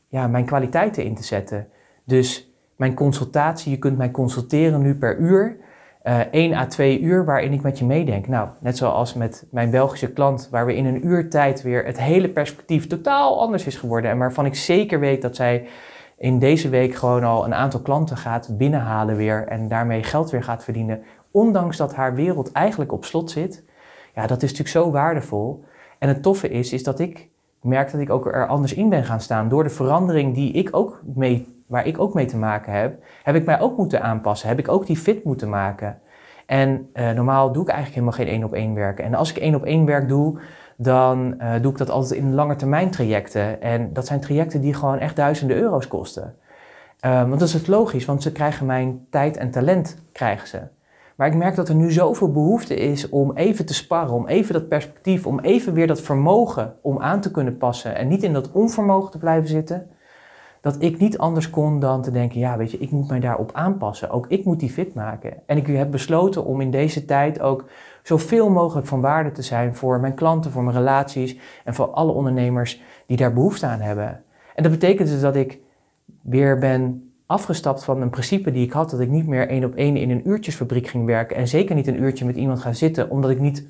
ja, 0.07 0.27
mijn 0.27 0.45
kwaliteiten 0.45 1.03
in 1.03 1.15
te 1.15 1.23
zetten. 1.23 1.67
Dus 2.03 2.54
mijn 2.75 2.93
consultatie, 2.93 3.71
je 3.71 3.77
kunt 3.77 3.97
mij 3.97 4.11
consulteren 4.11 4.81
nu 4.81 4.95
per 4.95 5.17
uur 5.17 5.57
uh, 6.03 6.19
eh, 6.19 6.27
1 6.31 6.53
à 6.53 6.65
2 6.65 6.99
uur 6.99 7.25
waarin 7.25 7.53
ik 7.53 7.61
met 7.61 7.79
je 7.79 7.85
meedenk. 7.85 8.27
Nou, 8.27 8.49
net 8.59 8.77
zoals 8.77 9.13
met 9.13 9.45
mijn 9.51 9.69
Belgische 9.69 10.13
klant, 10.13 10.47
waar 10.51 10.65
we 10.65 10.75
in 10.75 10.85
een 10.85 11.07
uur 11.07 11.29
tijd 11.29 11.61
weer 11.61 11.85
het 11.85 11.99
hele 11.99 12.29
perspectief 12.29 12.87
totaal 12.87 13.39
anders 13.41 13.65
is 13.65 13.77
geworden. 13.77 14.11
En 14.11 14.17
waarvan 14.17 14.45
ik 14.45 14.55
zeker 14.55 14.99
weet 14.99 15.21
dat 15.21 15.35
zij 15.35 15.67
in 16.17 16.39
deze 16.39 16.69
week 16.69 16.95
gewoon 16.95 17.23
al 17.23 17.45
een 17.45 17.53
aantal 17.53 17.79
klanten 17.79 18.17
gaat 18.17 18.57
binnenhalen 18.57 19.15
weer 19.15 19.47
en 19.47 19.67
daarmee 19.67 20.03
geld 20.03 20.29
weer 20.29 20.43
gaat 20.43 20.63
verdienen. 20.63 21.03
Ondanks 21.31 21.77
dat 21.77 21.95
haar 21.95 22.15
wereld 22.15 22.51
eigenlijk 22.51 22.91
op 22.91 23.05
slot 23.05 23.31
zit. 23.31 23.63
Ja, 24.15 24.27
dat 24.27 24.43
is 24.43 24.49
natuurlijk 24.51 24.85
zo 24.85 24.91
waardevol. 24.91 25.63
En 25.99 26.07
het 26.07 26.23
toffe 26.23 26.49
is, 26.49 26.73
is 26.73 26.83
dat 26.83 26.99
ik 26.99 27.29
merk 27.61 27.91
dat 27.91 28.01
ik 28.01 28.09
ook 28.09 28.25
er 28.25 28.47
anders 28.47 28.73
in 28.73 28.89
ben 28.89 29.03
gaan 29.03 29.21
staan. 29.21 29.49
Door 29.49 29.63
de 29.63 29.69
verandering 29.69 30.33
die 30.33 30.53
ik 30.53 30.69
ook 30.71 31.01
mee 31.15 31.54
waar 31.65 31.87
ik 31.87 31.99
ook 31.99 32.13
mee 32.13 32.25
te 32.25 32.37
maken 32.37 32.73
heb, 32.73 33.03
heb 33.23 33.35
ik 33.35 33.45
mij 33.45 33.59
ook 33.59 33.77
moeten 33.77 34.01
aanpassen. 34.01 34.47
Heb 34.47 34.59
ik 34.59 34.67
ook 34.67 34.85
die 34.85 34.97
fit 34.97 35.23
moeten 35.23 35.49
maken. 35.49 35.99
En 36.45 36.89
uh, 36.93 37.11
normaal 37.11 37.51
doe 37.51 37.63
ik 37.63 37.69
eigenlijk 37.69 37.99
helemaal 37.99 38.25
geen 38.25 38.35
één 38.35 38.43
op 38.43 38.53
één 38.53 38.73
werken. 38.73 39.05
En 39.05 39.13
als 39.13 39.29
ik 39.29 39.37
één 39.37 39.55
op 39.55 39.63
één 39.63 39.85
werk 39.85 40.07
doe, 40.07 40.39
dan 40.77 41.35
uh, 41.37 41.53
doe 41.61 41.71
ik 41.71 41.77
dat 41.77 41.89
altijd 41.89 42.19
in 42.19 42.33
lange 42.33 42.55
termijn 42.55 42.91
trajecten. 42.91 43.61
En 43.61 43.93
dat 43.93 44.07
zijn 44.07 44.19
trajecten 44.19 44.61
die 44.61 44.73
gewoon 44.73 44.99
echt 44.99 45.15
duizenden 45.15 45.57
euro's 45.57 45.87
kosten. 45.87 46.35
Um, 47.05 47.11
want 47.11 47.39
dat 47.39 47.47
is 47.47 47.53
het 47.53 47.67
logisch, 47.67 48.05
want 48.05 48.23
ze 48.23 48.31
krijgen 48.31 48.65
mijn 48.65 49.05
tijd 49.09 49.37
en 49.37 49.51
talent, 49.51 49.97
krijgen 50.11 50.47
ze. 50.47 50.59
Maar 51.15 51.27
ik 51.27 51.35
merk 51.35 51.55
dat 51.55 51.69
er 51.69 51.75
nu 51.75 51.91
zoveel 51.91 52.31
behoefte 52.31 52.75
is 52.75 53.09
om 53.09 53.35
even 53.35 53.65
te 53.65 53.73
sparren, 53.73 54.13
om 54.13 54.27
even 54.27 54.53
dat 54.53 54.67
perspectief, 54.67 55.27
om 55.27 55.39
even 55.39 55.73
weer 55.73 55.87
dat 55.87 56.01
vermogen 56.01 56.75
om 56.81 57.01
aan 57.01 57.21
te 57.21 57.31
kunnen 57.31 57.57
passen 57.57 57.95
en 57.95 58.07
niet 58.07 58.23
in 58.23 58.33
dat 58.33 58.51
onvermogen 58.51 59.11
te 59.11 59.17
blijven 59.17 59.49
zitten 59.49 59.89
dat 60.65 60.75
ik 60.79 60.99
niet 60.99 61.17
anders 61.17 61.49
kon 61.49 61.79
dan 61.79 62.01
te 62.01 62.11
denken, 62.11 62.39
ja 62.39 62.57
weet 62.57 62.71
je, 62.71 62.77
ik 62.77 62.91
moet 62.91 63.07
mij 63.07 63.19
daarop 63.19 63.49
aanpassen. 63.53 64.09
Ook 64.09 64.25
ik 64.27 64.45
moet 64.45 64.59
die 64.59 64.69
fit 64.69 64.93
maken. 64.93 65.33
En 65.45 65.57
ik 65.57 65.67
heb 65.67 65.91
besloten 65.91 66.45
om 66.45 66.61
in 66.61 66.71
deze 66.71 67.05
tijd 67.05 67.39
ook 67.39 67.65
zoveel 68.03 68.49
mogelijk 68.49 68.87
van 68.87 69.01
waarde 69.01 69.31
te 69.31 69.41
zijn 69.41 69.75
voor 69.75 69.99
mijn 69.99 70.13
klanten, 70.13 70.51
voor 70.51 70.63
mijn 70.63 70.75
relaties 70.75 71.37
en 71.63 71.73
voor 71.73 71.87
alle 71.87 72.11
ondernemers 72.11 72.81
die 73.05 73.17
daar 73.17 73.33
behoefte 73.33 73.65
aan 73.65 73.79
hebben. 73.79 74.23
En 74.55 74.63
dat 74.63 74.71
betekent 74.71 75.09
dus 75.09 75.21
dat 75.21 75.35
ik 75.35 75.59
weer 76.21 76.57
ben 76.57 77.11
afgestapt 77.25 77.83
van 77.83 78.01
een 78.01 78.09
principe 78.09 78.51
die 78.51 78.65
ik 78.65 78.71
had, 78.71 78.89
dat 78.89 78.99
ik 78.99 79.09
niet 79.09 79.27
meer 79.27 79.47
één 79.47 79.63
op 79.63 79.75
één 79.75 79.97
in 79.97 80.09
een 80.09 80.29
uurtjesfabriek 80.29 80.87
ging 80.87 81.05
werken 81.05 81.37
en 81.37 81.47
zeker 81.47 81.75
niet 81.75 81.87
een 81.87 82.01
uurtje 82.01 82.25
met 82.25 82.35
iemand 82.35 82.59
gaan 82.59 82.75
zitten, 82.75 83.09
omdat 83.09 83.31
ik 83.31 83.39
niet 83.39 83.67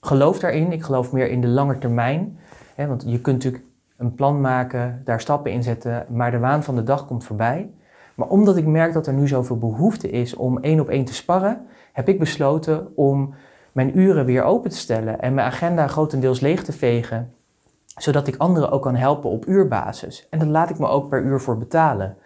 geloof 0.00 0.38
daarin. 0.38 0.72
Ik 0.72 0.82
geloof 0.82 1.12
meer 1.12 1.30
in 1.30 1.40
de 1.40 1.48
lange 1.48 1.78
termijn. 1.78 2.38
want 2.76 3.04
je 3.06 3.20
kunt 3.20 3.44
natuurlijk 3.44 3.64
een 3.96 4.14
plan 4.14 4.40
maken, 4.40 5.00
daar 5.04 5.20
stappen 5.20 5.52
in 5.52 5.62
zetten, 5.62 6.06
maar 6.08 6.30
de 6.30 6.38
waan 6.38 6.62
van 6.62 6.74
de 6.74 6.82
dag 6.82 7.06
komt 7.06 7.24
voorbij. 7.24 7.70
Maar 8.14 8.28
omdat 8.28 8.56
ik 8.56 8.66
merk 8.66 8.92
dat 8.92 9.06
er 9.06 9.12
nu 9.12 9.28
zoveel 9.28 9.58
behoefte 9.58 10.10
is 10.10 10.34
om 10.34 10.58
één 10.58 10.80
op 10.80 10.88
één 10.88 11.04
te 11.04 11.14
sparren, 11.14 11.66
heb 11.92 12.08
ik 12.08 12.18
besloten 12.18 12.96
om 12.96 13.34
mijn 13.72 13.98
uren 13.98 14.24
weer 14.24 14.42
open 14.42 14.70
te 14.70 14.76
stellen 14.76 15.20
en 15.20 15.34
mijn 15.34 15.46
agenda 15.46 15.86
grotendeels 15.86 16.40
leeg 16.40 16.64
te 16.64 16.72
vegen, 16.72 17.32
zodat 17.96 18.26
ik 18.26 18.36
anderen 18.36 18.70
ook 18.70 18.82
kan 18.82 18.94
helpen 18.94 19.30
op 19.30 19.46
uurbasis. 19.46 20.26
En 20.30 20.38
daar 20.38 20.48
laat 20.48 20.70
ik 20.70 20.78
me 20.78 20.86
ook 20.86 21.08
per 21.08 21.22
uur 21.22 21.40
voor 21.40 21.58
betalen. 21.58 22.16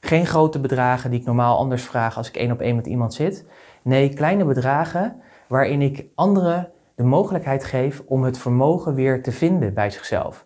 Geen 0.00 0.26
grote 0.26 0.60
bedragen 0.60 1.10
die 1.10 1.20
ik 1.20 1.26
normaal 1.26 1.58
anders 1.58 1.82
vraag 1.82 2.16
als 2.16 2.28
ik 2.28 2.36
één 2.36 2.52
op 2.52 2.60
één 2.60 2.76
met 2.76 2.86
iemand 2.86 3.14
zit. 3.14 3.46
Nee, 3.82 4.14
kleine 4.14 4.44
bedragen 4.44 5.20
waarin 5.46 5.82
ik 5.82 6.06
anderen 6.14 6.70
de 6.94 7.04
mogelijkheid 7.04 7.64
geef 7.64 8.02
om 8.06 8.22
het 8.22 8.38
vermogen 8.38 8.94
weer 8.94 9.22
te 9.22 9.32
vinden 9.32 9.74
bij 9.74 9.90
zichzelf. 9.90 10.43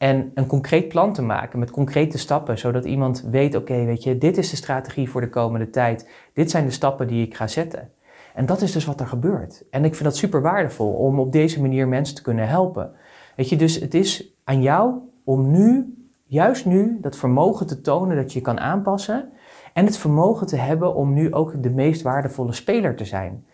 En 0.00 0.30
een 0.34 0.46
concreet 0.46 0.88
plan 0.88 1.12
te 1.12 1.22
maken 1.22 1.58
met 1.58 1.70
concrete 1.70 2.18
stappen, 2.18 2.58
zodat 2.58 2.84
iemand 2.84 3.24
weet, 3.30 3.54
oké, 3.54 3.84
weet 3.84 4.02
je, 4.02 4.18
dit 4.18 4.38
is 4.38 4.50
de 4.50 4.56
strategie 4.56 5.10
voor 5.10 5.20
de 5.20 5.28
komende 5.28 5.70
tijd. 5.70 6.10
Dit 6.32 6.50
zijn 6.50 6.64
de 6.64 6.70
stappen 6.70 7.06
die 7.06 7.26
ik 7.26 7.34
ga 7.34 7.46
zetten. 7.46 7.90
En 8.34 8.46
dat 8.46 8.60
is 8.60 8.72
dus 8.72 8.84
wat 8.84 9.00
er 9.00 9.06
gebeurt. 9.06 9.64
En 9.70 9.84
ik 9.84 9.94
vind 9.94 10.04
dat 10.04 10.16
super 10.16 10.42
waardevol 10.42 10.92
om 10.92 11.20
op 11.20 11.32
deze 11.32 11.60
manier 11.60 11.88
mensen 11.88 12.14
te 12.14 12.22
kunnen 12.22 12.48
helpen. 12.48 12.92
Weet 13.36 13.48
je, 13.48 13.56
dus 13.56 13.80
het 13.80 13.94
is 13.94 14.34
aan 14.44 14.62
jou 14.62 14.94
om 15.24 15.50
nu, 15.50 15.94
juist 16.26 16.66
nu, 16.66 16.98
dat 17.00 17.16
vermogen 17.16 17.66
te 17.66 17.80
tonen 17.80 18.16
dat 18.16 18.32
je 18.32 18.40
kan 18.40 18.60
aanpassen. 18.60 19.30
En 19.72 19.84
het 19.84 19.98
vermogen 19.98 20.46
te 20.46 20.56
hebben 20.56 20.94
om 20.94 21.12
nu 21.12 21.34
ook 21.34 21.62
de 21.62 21.70
meest 21.70 22.02
waardevolle 22.02 22.52
speler 22.52 22.96
te 22.96 23.04
zijn. 23.04 23.44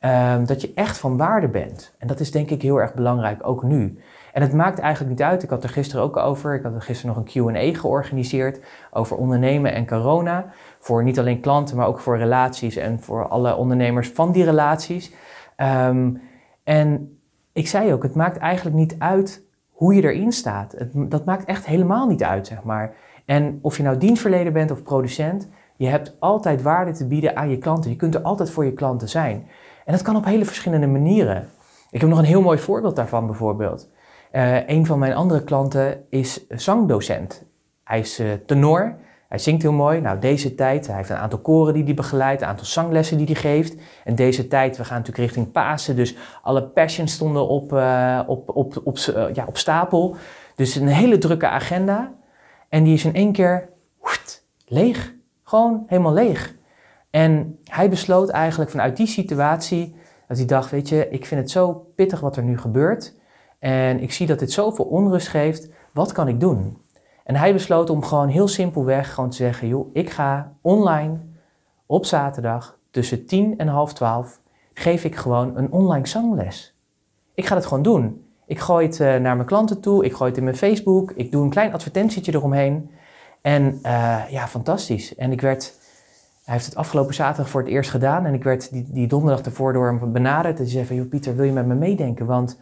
Um, 0.00 0.46
dat 0.46 0.60
je 0.60 0.72
echt 0.74 0.98
van 0.98 1.16
waarde 1.16 1.48
bent. 1.48 1.94
En 1.98 2.06
dat 2.06 2.20
is 2.20 2.30
denk 2.30 2.50
ik 2.50 2.62
heel 2.62 2.80
erg 2.80 2.94
belangrijk, 2.94 3.46
ook 3.46 3.62
nu. 3.62 3.98
En 4.32 4.42
het 4.42 4.52
maakt 4.52 4.78
eigenlijk 4.78 5.10
niet 5.10 5.22
uit. 5.22 5.42
Ik 5.42 5.50
had 5.50 5.62
er 5.62 5.68
gisteren 5.68 6.04
ook 6.04 6.16
over. 6.16 6.54
Ik 6.54 6.62
had 6.62 6.74
er 6.74 6.82
gisteren 6.82 7.14
nog 7.14 7.24
een 7.24 7.52
QA 7.52 7.78
georganiseerd 7.78 8.60
over 8.90 9.16
ondernemen 9.16 9.72
en 9.74 9.86
corona. 9.86 10.46
Voor 10.78 11.02
niet 11.02 11.18
alleen 11.18 11.40
klanten, 11.40 11.76
maar 11.76 11.86
ook 11.86 12.00
voor 12.00 12.18
relaties 12.18 12.76
en 12.76 13.00
voor 13.00 13.28
alle 13.28 13.56
ondernemers 13.56 14.08
van 14.08 14.32
die 14.32 14.44
relaties. 14.44 15.14
Um, 15.56 16.20
en 16.64 17.18
ik 17.52 17.68
zei 17.68 17.92
ook, 17.92 18.02
het 18.02 18.14
maakt 18.14 18.36
eigenlijk 18.36 18.76
niet 18.76 18.94
uit 18.98 19.42
hoe 19.70 19.94
je 19.94 20.02
erin 20.02 20.32
staat. 20.32 20.74
Dat 20.92 21.24
maakt 21.24 21.44
echt 21.44 21.66
helemaal 21.66 22.06
niet 22.06 22.22
uit, 22.22 22.46
zeg 22.46 22.62
maar. 22.62 22.94
En 23.24 23.58
of 23.62 23.76
je 23.76 23.82
nou 23.82 23.98
dienstverlener 23.98 24.52
bent 24.52 24.70
of 24.70 24.82
producent, 24.82 25.48
Je 25.76 25.88
hebt 25.88 26.16
altijd 26.18 26.62
waarde 26.62 26.92
te 26.92 27.06
bieden 27.06 27.36
aan 27.36 27.50
je 27.50 27.58
klanten. 27.58 27.90
Je 27.90 27.96
kunt 27.96 28.14
er 28.14 28.22
altijd 28.22 28.50
voor 28.50 28.64
je 28.64 28.72
klanten 28.72 29.08
zijn. 29.08 29.46
En 29.84 29.92
dat 29.92 30.02
kan 30.02 30.16
op 30.16 30.24
hele 30.24 30.44
verschillende 30.44 30.86
manieren. 30.86 31.48
Ik 31.90 32.00
heb 32.00 32.10
nog 32.10 32.18
een 32.18 32.24
heel 32.24 32.42
mooi 32.42 32.58
voorbeeld 32.58 32.96
daarvan 32.96 33.26
bijvoorbeeld. 33.26 33.90
Uh, 34.32 34.68
een 34.68 34.86
van 34.86 34.98
mijn 34.98 35.14
andere 35.14 35.44
klanten 35.44 36.04
is 36.08 36.46
zangdocent. 36.48 37.44
Hij 37.84 37.98
is 37.98 38.20
uh, 38.20 38.32
tenor, 38.46 38.96
hij 39.28 39.38
zingt 39.38 39.62
heel 39.62 39.72
mooi. 39.72 40.00
Nou, 40.00 40.18
deze 40.18 40.54
tijd, 40.54 40.86
hij 40.86 40.96
heeft 40.96 41.10
een 41.10 41.16
aantal 41.16 41.38
koren 41.38 41.74
die 41.74 41.84
hij 41.84 41.94
begeleidt, 41.94 42.42
een 42.42 42.48
aantal 42.48 42.66
zanglessen 42.66 43.16
die 43.16 43.26
hij 43.26 43.34
geeft. 43.34 43.74
En 44.04 44.14
deze 44.14 44.48
tijd, 44.48 44.76
we 44.76 44.84
gaan 44.84 44.98
natuurlijk 44.98 45.24
richting 45.24 45.52
Pasen, 45.52 45.96
dus 45.96 46.16
alle 46.42 46.62
passions 46.62 47.12
stonden 47.12 47.48
op, 47.48 47.72
uh, 47.72 48.20
op, 48.26 48.56
op, 48.56 48.80
op, 48.84 48.98
ja, 49.32 49.44
op 49.46 49.56
stapel. 49.56 50.16
Dus 50.54 50.74
een 50.74 50.88
hele 50.88 51.18
drukke 51.18 51.48
agenda. 51.48 52.12
En 52.68 52.84
die 52.84 52.94
is 52.94 53.04
in 53.04 53.14
één 53.14 53.32
keer 53.32 53.68
leeg. 54.66 55.14
Gewoon 55.42 55.84
helemaal 55.86 56.12
leeg. 56.12 56.54
En 57.10 57.58
hij 57.64 57.88
besloot 57.88 58.28
eigenlijk 58.28 58.70
vanuit 58.70 58.96
die 58.96 59.06
situatie 59.06 59.96
dat 60.28 60.36
hij 60.36 60.46
dacht, 60.46 60.70
weet 60.70 60.88
je, 60.88 61.08
ik 61.08 61.26
vind 61.26 61.40
het 61.40 61.50
zo 61.50 61.72
pittig 61.96 62.20
wat 62.20 62.36
er 62.36 62.42
nu 62.42 62.58
gebeurt. 62.58 63.14
En 63.62 64.00
ik 64.00 64.12
zie 64.12 64.26
dat 64.26 64.38
dit 64.38 64.52
zoveel 64.52 64.84
onrust 64.84 65.28
geeft. 65.28 65.68
Wat 65.92 66.12
kan 66.12 66.28
ik 66.28 66.40
doen? 66.40 66.78
En 67.24 67.36
hij 67.36 67.52
besloot 67.52 67.90
om 67.90 68.04
gewoon 68.04 68.28
heel 68.28 68.48
simpelweg 68.48 69.14
gewoon 69.14 69.30
te 69.30 69.36
zeggen, 69.36 69.68
joh, 69.68 69.90
ik 69.92 70.10
ga 70.10 70.52
online 70.60 71.18
op 71.86 72.06
zaterdag 72.06 72.78
tussen 72.90 73.26
10 73.26 73.58
en 73.58 73.68
half 73.68 73.92
12 73.92 74.40
geef 74.74 75.04
ik 75.04 75.16
gewoon 75.16 75.56
een 75.56 75.72
online 75.72 76.06
zangles. 76.06 76.76
Ik 77.34 77.46
ga 77.46 77.54
het 77.54 77.66
gewoon 77.66 77.82
doen. 77.82 78.24
Ik 78.46 78.58
gooi 78.58 78.86
het 78.86 78.98
uh, 78.98 79.06
naar 79.06 79.36
mijn 79.36 79.44
klanten 79.44 79.80
toe, 79.80 80.04
ik 80.04 80.12
gooi 80.12 80.28
het 80.28 80.38
in 80.38 80.44
mijn 80.44 80.56
Facebook, 80.56 81.10
ik 81.10 81.32
doe 81.32 81.44
een 81.44 81.50
klein 81.50 81.72
advertentietje 81.72 82.34
eromheen. 82.34 82.90
En 83.42 83.78
uh, 83.82 84.22
ja, 84.30 84.48
fantastisch. 84.48 85.14
En 85.14 85.32
ik 85.32 85.40
werd, 85.40 85.74
hij 86.44 86.54
heeft 86.54 86.66
het 86.66 86.76
afgelopen 86.76 87.14
zaterdag 87.14 87.50
voor 87.50 87.60
het 87.60 87.70
eerst 87.70 87.90
gedaan 87.90 88.24
en 88.24 88.34
ik 88.34 88.44
werd 88.44 88.72
die, 88.72 88.86
die 88.92 89.06
donderdag 89.06 89.44
ervoor 89.44 89.72
door 89.72 89.86
hem 89.86 90.12
benaderd. 90.12 90.58
En 90.58 90.66
zei 90.66 90.84
van, 90.84 90.96
joh 90.96 91.08
Pieter, 91.08 91.36
wil 91.36 91.44
je 91.44 91.52
met 91.52 91.66
me 91.66 91.74
meedenken? 91.74 92.26
Want 92.26 92.58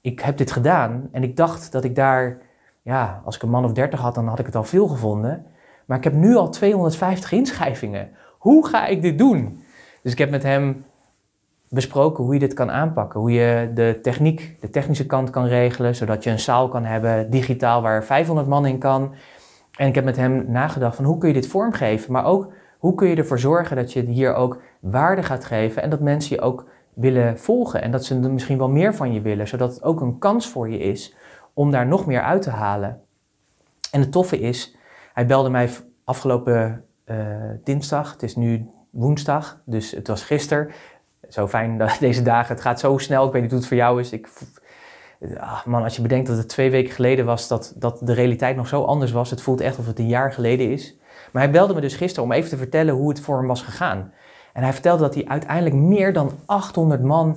ik 0.00 0.20
heb 0.20 0.36
dit 0.36 0.52
gedaan 0.52 1.08
en 1.12 1.22
ik 1.22 1.36
dacht 1.36 1.72
dat 1.72 1.84
ik 1.84 1.94
daar, 1.94 2.38
ja, 2.82 3.22
als 3.24 3.36
ik 3.36 3.42
een 3.42 3.50
man 3.50 3.64
of 3.64 3.72
30 3.72 4.00
had, 4.00 4.14
dan 4.14 4.28
had 4.28 4.38
ik 4.38 4.46
het 4.46 4.56
al 4.56 4.64
veel 4.64 4.88
gevonden. 4.88 5.46
Maar 5.86 5.98
ik 5.98 6.04
heb 6.04 6.12
nu 6.12 6.36
al 6.36 6.50
250 6.50 7.32
inschrijvingen. 7.32 8.10
Hoe 8.38 8.66
ga 8.66 8.86
ik 8.86 9.02
dit 9.02 9.18
doen? 9.18 9.62
Dus 10.02 10.12
ik 10.12 10.18
heb 10.18 10.30
met 10.30 10.42
hem 10.42 10.84
besproken 11.68 12.24
hoe 12.24 12.32
je 12.32 12.40
dit 12.40 12.54
kan 12.54 12.70
aanpakken. 12.70 13.20
Hoe 13.20 13.32
je 13.32 13.70
de 13.74 13.98
techniek, 14.02 14.56
de 14.60 14.70
technische 14.70 15.06
kant 15.06 15.30
kan 15.30 15.46
regelen, 15.46 15.94
zodat 15.94 16.24
je 16.24 16.30
een 16.30 16.38
zaal 16.38 16.68
kan 16.68 16.84
hebben, 16.84 17.30
digitaal, 17.30 17.82
waar 17.82 18.04
500 18.04 18.48
man 18.48 18.66
in 18.66 18.78
kan. 18.78 19.14
En 19.76 19.88
ik 19.88 19.94
heb 19.94 20.04
met 20.04 20.16
hem 20.16 20.44
nagedacht 20.48 20.96
van 20.96 21.04
hoe 21.04 21.18
kun 21.18 21.28
je 21.28 21.34
dit 21.34 21.46
vormgeven, 21.46 22.12
maar 22.12 22.24
ook 22.24 22.52
hoe 22.78 22.94
kun 22.94 23.08
je 23.08 23.16
ervoor 23.16 23.38
zorgen 23.38 23.76
dat 23.76 23.92
je 23.92 24.02
hier 24.02 24.34
ook 24.34 24.60
waarde 24.80 25.22
gaat 25.22 25.44
geven 25.44 25.82
en 25.82 25.90
dat 25.90 26.00
mensen 26.00 26.36
je 26.36 26.42
ook 26.42 26.66
willen 26.98 27.38
volgen 27.38 27.82
en 27.82 27.90
dat 27.90 28.04
ze 28.04 28.18
misschien 28.18 28.58
wel 28.58 28.68
meer 28.68 28.94
van 28.94 29.12
je 29.12 29.20
willen, 29.20 29.48
zodat 29.48 29.74
het 29.74 29.82
ook 29.82 30.00
een 30.00 30.18
kans 30.18 30.48
voor 30.48 30.70
je 30.70 30.78
is 30.78 31.14
om 31.52 31.70
daar 31.70 31.86
nog 31.86 32.06
meer 32.06 32.22
uit 32.22 32.42
te 32.42 32.50
halen. 32.50 33.00
En 33.90 34.00
het 34.00 34.12
toffe 34.12 34.38
is, 34.38 34.76
hij 35.12 35.26
belde 35.26 35.50
mij 35.50 35.70
afgelopen 36.04 36.84
uh, 37.06 37.16
dinsdag, 37.64 38.12
het 38.12 38.22
is 38.22 38.36
nu 38.36 38.66
woensdag, 38.90 39.60
dus 39.64 39.90
het 39.90 40.08
was 40.08 40.22
gisteren. 40.22 40.70
Zo 41.28 41.48
fijn 41.48 41.78
dat 41.78 41.96
deze 42.00 42.22
dagen, 42.22 42.54
het 42.54 42.64
gaat 42.64 42.80
zo 42.80 42.98
snel, 42.98 43.26
ik 43.26 43.32
weet 43.32 43.42
niet 43.42 43.50
hoe 43.50 43.60
het 43.60 43.68
voor 43.68 43.76
jou 43.76 44.00
is. 44.00 44.12
Ik, 44.12 44.28
ah, 45.36 45.64
man, 45.64 45.82
als 45.82 45.96
je 45.96 46.02
bedenkt 46.02 46.26
dat 46.26 46.36
het 46.36 46.48
twee 46.48 46.70
weken 46.70 46.94
geleden 46.94 47.24
was, 47.24 47.48
dat, 47.48 47.74
dat 47.76 48.00
de 48.02 48.12
realiteit 48.12 48.56
nog 48.56 48.68
zo 48.68 48.84
anders 48.84 49.12
was, 49.12 49.30
het 49.30 49.42
voelt 49.42 49.60
echt 49.60 49.70
alsof 49.76 49.86
het 49.86 49.98
een 49.98 50.08
jaar 50.08 50.32
geleden 50.32 50.70
is. 50.70 50.96
Maar 51.32 51.42
hij 51.42 51.52
belde 51.52 51.74
me 51.74 51.80
dus 51.80 51.96
gisteren 51.96 52.24
om 52.24 52.32
even 52.32 52.50
te 52.50 52.56
vertellen 52.56 52.94
hoe 52.94 53.08
het 53.08 53.20
voor 53.20 53.38
hem 53.38 53.46
was 53.46 53.62
gegaan. 53.62 54.12
En 54.52 54.62
hij 54.62 54.72
vertelde 54.72 55.02
dat 55.02 55.14
hij 55.14 55.26
uiteindelijk 55.26 55.74
meer 55.74 56.12
dan 56.12 56.32
800 56.46 57.02
man 57.02 57.36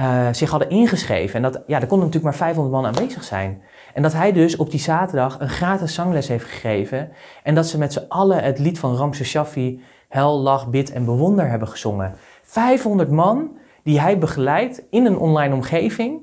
uh, 0.00 0.28
zich 0.32 0.50
hadden 0.50 0.70
ingeschreven. 0.70 1.34
En 1.34 1.42
dat, 1.42 1.62
ja, 1.66 1.80
er 1.80 1.86
konden 1.86 2.06
natuurlijk 2.06 2.24
maar 2.24 2.46
500 2.46 2.74
man 2.74 2.86
aanwezig 2.86 3.24
zijn. 3.24 3.62
En 3.94 4.02
dat 4.02 4.12
hij 4.12 4.32
dus 4.32 4.56
op 4.56 4.70
die 4.70 4.80
zaterdag 4.80 5.40
een 5.40 5.48
gratis 5.48 5.94
zangles 5.94 6.28
heeft 6.28 6.44
gegeven. 6.44 7.12
En 7.42 7.54
dat 7.54 7.66
ze 7.66 7.78
met 7.78 7.92
z'n 7.92 8.04
allen 8.08 8.42
het 8.42 8.58
lied 8.58 8.78
van 8.78 8.94
Ramses 8.94 9.28
Shaffi, 9.28 9.82
Hel, 10.08 10.40
Lach, 10.40 10.68
Bid 10.68 10.92
en 10.92 11.04
Bewonder 11.04 11.48
hebben 11.48 11.68
gezongen. 11.68 12.14
500 12.42 13.10
man 13.10 13.56
die 13.82 14.00
hij 14.00 14.18
begeleidt 14.18 14.82
in 14.90 15.06
een 15.06 15.18
online 15.18 15.54
omgeving. 15.54 16.20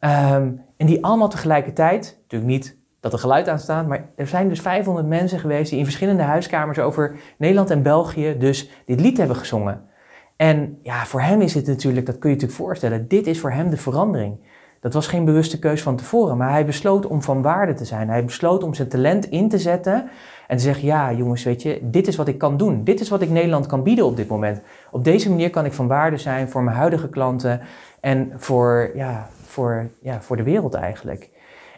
Um, 0.00 0.64
en 0.76 0.86
die 0.86 1.04
allemaal 1.04 1.28
tegelijkertijd, 1.28 2.18
natuurlijk 2.22 2.50
niet 2.50 2.76
dat 3.00 3.12
er 3.12 3.18
geluid 3.18 3.48
aan 3.48 3.58
staat. 3.58 3.86
Maar 3.86 4.08
er 4.16 4.26
zijn 4.26 4.48
dus 4.48 4.60
500 4.60 5.06
mensen 5.06 5.38
geweest 5.38 5.70
die 5.70 5.78
in 5.78 5.84
verschillende 5.84 6.22
huiskamers 6.22 6.78
over 6.78 7.16
Nederland 7.38 7.70
en 7.70 7.82
België 7.82 8.36
dus 8.38 8.70
dit 8.84 9.00
lied 9.00 9.16
hebben 9.16 9.36
gezongen. 9.36 9.88
En 10.36 10.78
ja, 10.82 11.04
voor 11.04 11.20
hem 11.20 11.40
is 11.40 11.54
het 11.54 11.66
natuurlijk, 11.66 12.06
dat 12.06 12.18
kun 12.18 12.30
je 12.30 12.34
natuurlijk 12.34 12.62
voorstellen, 12.62 13.08
dit 13.08 13.26
is 13.26 13.40
voor 13.40 13.50
hem 13.50 13.70
de 13.70 13.76
verandering. 13.76 14.38
Dat 14.80 14.94
was 14.94 15.06
geen 15.06 15.24
bewuste 15.24 15.58
keus 15.58 15.82
van 15.82 15.96
tevoren, 15.96 16.36
maar 16.36 16.50
hij 16.50 16.66
besloot 16.66 17.06
om 17.06 17.22
van 17.22 17.42
waarde 17.42 17.74
te 17.74 17.84
zijn. 17.84 18.08
Hij 18.08 18.24
besloot 18.24 18.62
om 18.62 18.74
zijn 18.74 18.88
talent 18.88 19.24
in 19.24 19.48
te 19.48 19.58
zetten 19.58 20.10
en 20.46 20.56
te 20.56 20.62
zeggen, 20.62 20.84
ja 20.84 21.12
jongens, 21.12 21.44
weet 21.44 21.62
je, 21.62 21.78
dit 21.82 22.06
is 22.06 22.16
wat 22.16 22.28
ik 22.28 22.38
kan 22.38 22.56
doen. 22.56 22.84
Dit 22.84 23.00
is 23.00 23.08
wat 23.08 23.22
ik 23.22 23.30
Nederland 23.30 23.66
kan 23.66 23.82
bieden 23.82 24.04
op 24.04 24.16
dit 24.16 24.28
moment. 24.28 24.60
Op 24.90 25.04
deze 25.04 25.28
manier 25.28 25.50
kan 25.50 25.64
ik 25.64 25.72
van 25.72 25.86
waarde 25.86 26.16
zijn 26.16 26.48
voor 26.48 26.62
mijn 26.62 26.76
huidige 26.76 27.08
klanten 27.08 27.60
en 28.00 28.32
voor, 28.36 28.90
ja, 28.94 29.28
voor, 29.44 29.90
ja, 30.02 30.20
voor 30.20 30.36
de 30.36 30.42
wereld 30.42 30.74
eigenlijk. 30.74 31.30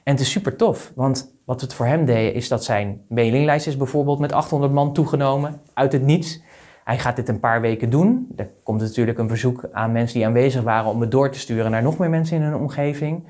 En 0.03 0.13
het 0.13 0.21
is 0.21 0.31
super 0.31 0.57
tof, 0.57 0.93
want 0.95 1.35
wat 1.45 1.61
het 1.61 1.75
voor 1.75 1.87
hem 1.87 2.05
deed 2.05 2.35
is 2.35 2.49
dat 2.49 2.65
zijn 2.65 3.05
mailinglijst 3.09 3.67
is 3.67 3.77
bijvoorbeeld 3.77 4.19
met 4.19 4.33
800 4.33 4.73
man 4.73 4.93
toegenomen 4.93 5.61
uit 5.75 5.93
het 5.93 6.03
niets. 6.03 6.43
Hij 6.85 6.99
gaat 6.99 7.17
dit 7.17 7.29
een 7.29 7.41
paar 7.41 7.61
weken 7.61 7.91
doen. 7.91 8.29
Er 8.37 8.51
komt 8.63 8.81
natuurlijk 8.81 9.19
een 9.19 9.29
verzoek 9.29 9.69
aan 9.73 9.93
mensen 9.93 10.19
die 10.19 10.27
aanwezig 10.27 10.63
waren 10.63 10.91
om 10.91 11.01
het 11.01 11.11
door 11.11 11.31
te 11.31 11.39
sturen 11.39 11.71
naar 11.71 11.83
nog 11.83 11.99
meer 11.99 12.11
mensen 12.11 12.37
in 12.37 12.43
hun 12.43 12.55
omgeving. 12.55 13.25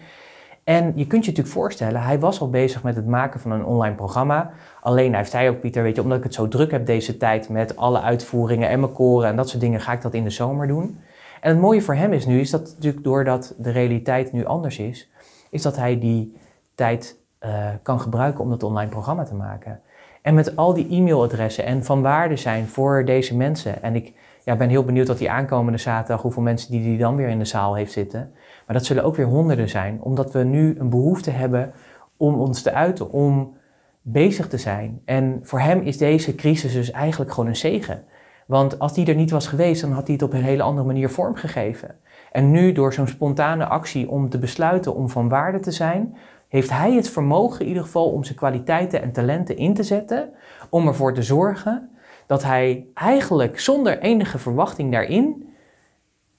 En 0.65 0.93
je 0.95 1.07
kunt 1.07 1.25
je 1.25 1.31
natuurlijk 1.31 1.57
voorstellen, 1.57 2.03
hij 2.03 2.19
was 2.19 2.41
al 2.41 2.51
bezig 2.51 2.83
met 2.83 2.97
het 2.97 3.07
maken 3.07 3.41
van 3.41 3.51
een 3.51 3.65
online 3.65 3.95
programma. 3.95 4.51
Alleen 4.81 5.15
hij 5.15 5.25
zei 5.25 5.49
ook, 5.49 5.61
Pieter, 5.61 5.83
weet 5.83 5.97
je, 5.97 6.03
omdat 6.03 6.19
ik 6.19 6.25
het 6.25 6.35
zo 6.35 6.49
druk 6.49 6.71
heb 6.71 6.87
deze 6.87 7.17
tijd 7.17 7.49
met 7.49 7.77
alle 7.77 8.01
uitvoeringen 8.01 8.69
en 8.69 8.81
mijn 8.81 8.93
koren 8.93 9.29
en 9.29 9.37
dat 9.37 9.49
soort 9.49 9.61
dingen, 9.61 9.81
ga 9.81 9.93
ik 9.93 10.03
dat 10.03 10.15
in 10.15 10.25
de 10.25 10.31
zomer 10.31 10.67
doen. 10.67 10.99
En 11.41 11.51
het 11.51 11.61
mooie 11.61 11.83
voor 11.83 11.95
hem 11.95 12.13
is 12.13 12.27
nu, 12.27 12.41
is 12.41 12.51
dat 12.51 12.73
natuurlijk 12.75 13.05
doordat 13.05 13.55
de 13.59 13.71
realiteit 13.71 14.33
nu 14.33 14.45
anders 14.45 14.79
is, 14.79 15.11
is 15.51 15.63
dat 15.63 15.77
hij 15.77 15.99
die 15.99 16.37
tijd 16.75 17.21
uh, 17.41 17.69
kan 17.83 18.01
gebruiken 18.01 18.45
om 18.45 18.51
dat 18.51 18.63
online 18.63 18.91
programma 18.91 19.25
te 19.25 19.35
maken. 19.35 19.81
En 20.23 20.35
met 20.35 20.57
al 20.57 20.75
die 20.75 20.89
e-mailadressen 20.91 21.65
en 21.65 21.85
van 21.85 22.03
waarde 22.03 22.37
zijn 22.37 22.67
voor 22.67 23.05
deze 23.05 23.37
mensen. 23.37 23.83
En 23.83 23.95
ik 23.95 24.13
ja, 24.45 24.57
ben 24.57 24.69
heel 24.69 24.85
benieuwd 24.85 25.09
wat 25.09 25.19
die 25.19 25.31
aankomende 25.31 25.79
zaterdag, 25.79 26.23
hoeveel 26.23 26.43
mensen 26.43 26.71
die 26.71 26.83
die 26.83 26.99
dan 26.99 27.17
weer 27.17 27.29
in 27.29 27.39
de 27.39 27.45
zaal 27.45 27.75
heeft 27.75 27.93
zitten. 27.93 28.33
Maar 28.67 28.77
dat 28.77 28.87
zullen 28.87 29.05
ook 29.05 29.17
weer 29.17 29.27
honderden 29.27 29.69
zijn, 29.69 29.99
omdat 30.01 30.33
we 30.33 30.45
nu 30.45 30.79
een 30.79 30.91
behoefte 30.91 31.31
hebben 31.31 31.73
om 32.17 32.35
ons 32.35 32.63
te 32.63 32.73
uiten, 32.73 33.11
om 33.11 33.57
bezig 34.03 34.49
te 34.49 34.59
zijn. 34.59 35.03
En 35.05 35.41
voor 35.43 35.61
hem 35.61 35.81
is 35.81 35.99
deze 35.99 36.35
crisis 36.35 36.73
dus 36.73 36.91
eigenlijk 36.91 37.33
gewoon 37.33 37.49
een 37.49 37.57
zegen. 37.57 38.05
Want 38.47 38.79
als 38.79 38.95
die 38.95 39.07
er 39.07 39.15
niet 39.15 39.31
was 39.31 39.47
geweest, 39.47 39.81
dan 39.81 39.93
had 39.93 40.07
hij 40.07 40.15
het 40.15 40.25
op 40.25 40.33
een 40.33 40.43
hele 40.43 40.63
andere 40.63 40.87
manier 40.87 41.11
vormgegeven. 41.11 41.95
En 42.33 42.51
nu 42.51 42.73
door 42.73 42.93
zo'n 42.93 43.07
spontane 43.07 43.67
actie 43.67 44.11
om 44.11 44.29
te 44.29 44.39
besluiten 44.39 44.95
om 44.95 45.09
van 45.09 45.29
waarde 45.29 45.61
te 45.61 45.71
zijn, 45.71 46.17
heeft 46.53 46.71
hij 46.71 46.93
het 46.93 47.11
vermogen 47.11 47.61
in 47.61 47.67
ieder 47.67 47.83
geval 47.83 48.11
om 48.11 48.25
zijn 48.25 48.37
kwaliteiten 48.37 49.03
en 49.03 49.13
talenten 49.13 49.57
in 49.57 49.75
te 49.75 49.83
zetten, 49.83 50.31
om 50.71 50.87
ervoor 50.87 51.15
te 51.15 51.23
zorgen 51.23 51.91
dat 52.27 52.43
hij 52.43 52.87
eigenlijk 52.95 53.61
zonder 53.61 53.99
enige 53.99 54.39
verwachting 54.39 54.93
daarin 54.93 55.55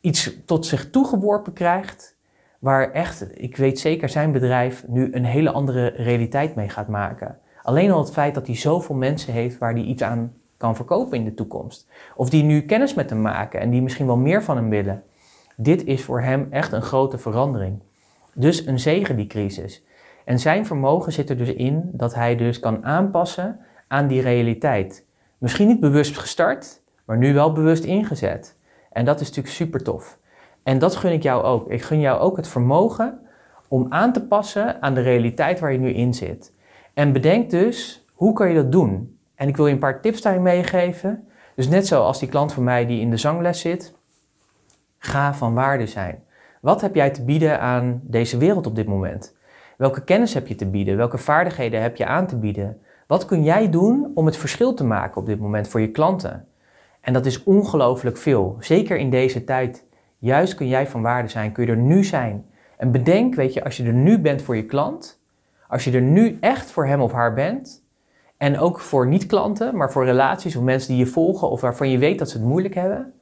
iets 0.02 0.32
tot 0.45 0.65
zich 0.65 0.89
toegeworpen 0.89 1.54
krijgt, 1.54 2.17
waar 2.60 2.91
echt, 2.91 3.28
ik 3.34 3.58
weet 3.58 3.80
zeker, 3.80 4.10
zijn 4.10 4.32
bedrijf 4.32 4.88
nu 4.88 5.13
een 5.13 5.26
hele 5.26 5.52
andere 5.52 5.88
realiteit 5.88 6.56
mee 6.56 6.69
gaat 6.69 6.88
maken. 6.88 7.39
Alleen 7.63 7.91
al 7.91 7.99
het 7.99 8.12
feit 8.12 8.34
dat 8.34 8.47
hij 8.47 8.56
zoveel 8.56 8.95
mensen 8.95 9.34
heeft 9.34 9.58
waar 9.58 9.73
hij 9.73 9.84
iets 9.84 10.04
aan 10.04 10.34
kan 10.58 10.76
verkopen 10.76 11.17
in 11.17 11.26
de 11.26 11.34
toekomst. 11.34 11.88
Of 12.15 12.30
die 12.30 12.43
nu 12.43 12.62
kennis 12.62 12.93
met 12.93 13.10
hem 13.10 13.21
maken 13.21 13.60
en 13.60 13.69
die 13.69 13.82
misschien 13.82 14.06
wel 14.06 14.17
meer 14.17 14.43
van 14.43 14.56
hem 14.56 14.69
willen. 14.69 15.04
Dit 15.56 15.86
is 15.86 16.04
voor 16.04 16.21
hem 16.21 16.47
echt 16.49 16.71
een 16.71 16.82
grote 16.82 17.17
verandering. 17.17 17.80
Dus 18.34 18.65
een 18.65 18.80
zegen 18.80 19.15
die 19.15 19.28
crisis. 19.28 19.84
En 20.25 20.39
zijn 20.39 20.65
vermogen 20.65 21.12
zit 21.12 21.29
er 21.29 21.38
dus 21.38 21.53
in 21.53 21.89
dat 21.91 22.15
hij 22.15 22.36
dus 22.36 22.59
kan 22.59 22.86
aanpassen 22.86 23.59
aan 23.88 24.07
die 24.07 24.21
realiteit. 24.21 25.05
Misschien 25.38 25.67
niet 25.67 25.79
bewust 25.79 26.17
gestart, 26.17 26.81
maar 27.05 27.17
nu 27.17 27.33
wel 27.33 27.51
bewust 27.51 27.83
ingezet. 27.83 28.57
En 28.91 29.05
dat 29.05 29.19
is 29.19 29.27
natuurlijk 29.27 29.55
super 29.55 29.83
tof. 29.83 30.17
En 30.63 30.79
dat 30.79 30.95
gun 30.95 31.12
ik 31.12 31.23
jou 31.23 31.43
ook. 31.43 31.69
Ik 31.69 31.81
gun 31.81 31.99
jou 31.99 32.19
ook 32.19 32.38
het 32.38 32.47
vermogen 32.47 33.19
om 33.67 33.86
aan 33.89 34.13
te 34.13 34.27
passen 34.27 34.81
aan 34.81 34.93
de 34.93 35.01
realiteit 35.01 35.59
waar 35.59 35.71
je 35.71 35.79
nu 35.79 35.89
in 35.89 36.13
zit. 36.13 36.53
En 36.93 37.12
bedenk 37.12 37.49
dus, 37.49 38.05
hoe 38.13 38.33
kan 38.33 38.49
je 38.49 38.55
dat 38.55 38.71
doen? 38.71 39.17
En 39.36 39.47
ik 39.47 39.57
wil 39.57 39.67
je 39.67 39.73
een 39.73 39.79
paar 39.79 40.01
tips 40.01 40.21
daarin 40.21 40.41
meegeven. 40.41 41.27
Dus 41.55 41.67
net 41.67 41.88
zoals 41.88 42.19
die 42.19 42.29
klant 42.29 42.53
van 42.53 42.63
mij 42.63 42.86
die 42.86 42.99
in 42.99 43.09
de 43.09 43.17
zangles 43.17 43.59
zit, 43.59 43.93
ga 44.97 45.33
van 45.33 45.53
waarde 45.53 45.88
zijn. 45.88 46.23
Wat 46.62 46.81
heb 46.81 46.95
jij 46.95 47.09
te 47.09 47.23
bieden 47.23 47.59
aan 47.59 48.01
deze 48.03 48.38
wereld 48.38 48.67
op 48.67 48.75
dit 48.75 48.88
moment? 48.88 49.36
Welke 49.77 50.03
kennis 50.03 50.33
heb 50.33 50.47
je 50.47 50.55
te 50.55 50.65
bieden? 50.65 50.97
Welke 50.97 51.17
vaardigheden 51.17 51.81
heb 51.81 51.95
je 51.95 52.05
aan 52.05 52.27
te 52.27 52.38
bieden? 52.38 52.81
Wat 53.07 53.25
kun 53.25 53.43
jij 53.43 53.69
doen 53.69 54.12
om 54.15 54.25
het 54.25 54.38
verschil 54.38 54.73
te 54.73 54.83
maken 54.83 55.21
op 55.21 55.25
dit 55.25 55.39
moment 55.39 55.67
voor 55.67 55.81
je 55.81 55.91
klanten? 55.91 56.47
En 57.01 57.13
dat 57.13 57.25
is 57.25 57.43
ongelooflijk 57.43 58.17
veel. 58.17 58.57
Zeker 58.59 58.97
in 58.97 59.09
deze 59.09 59.43
tijd. 59.43 59.86
Juist 60.17 60.55
kun 60.55 60.67
jij 60.67 60.88
van 60.88 61.01
waarde 61.01 61.27
zijn, 61.27 61.51
kun 61.51 61.65
je 61.65 61.71
er 61.71 61.77
nu 61.77 62.03
zijn. 62.03 62.45
En 62.77 62.91
bedenk, 62.91 63.36
weet 63.36 63.53
je, 63.53 63.63
als 63.63 63.77
je 63.77 63.83
er 63.83 63.93
nu 63.93 64.19
bent 64.19 64.41
voor 64.41 64.55
je 64.55 64.65
klant, 64.65 65.21
als 65.67 65.83
je 65.83 65.91
er 65.91 66.01
nu 66.01 66.38
echt 66.39 66.71
voor 66.71 66.86
hem 66.86 67.01
of 67.01 67.12
haar 67.12 67.33
bent, 67.33 67.83
en 68.38 68.59
ook 68.59 68.79
voor 68.79 69.07
niet-klanten, 69.07 69.75
maar 69.75 69.91
voor 69.91 70.05
relaties 70.05 70.55
of 70.55 70.63
mensen 70.63 70.89
die 70.89 71.05
je 71.05 71.12
volgen 71.12 71.49
of 71.49 71.62
waarvan 71.62 71.89
je 71.89 71.97
weet 71.97 72.19
dat 72.19 72.29
ze 72.29 72.38
het 72.38 72.47
moeilijk 72.47 72.73
hebben, 72.73 73.13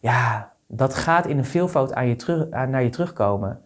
ja, 0.00 0.52
dat 0.66 0.94
gaat 0.94 1.26
in 1.26 1.38
een 1.38 1.44
veelvoud 1.44 1.94
aan 1.94 2.06
je 2.06 2.16
terug, 2.16 2.50
aan, 2.50 2.70
naar 2.70 2.82
je 2.82 2.88
terugkomen. 2.88 3.62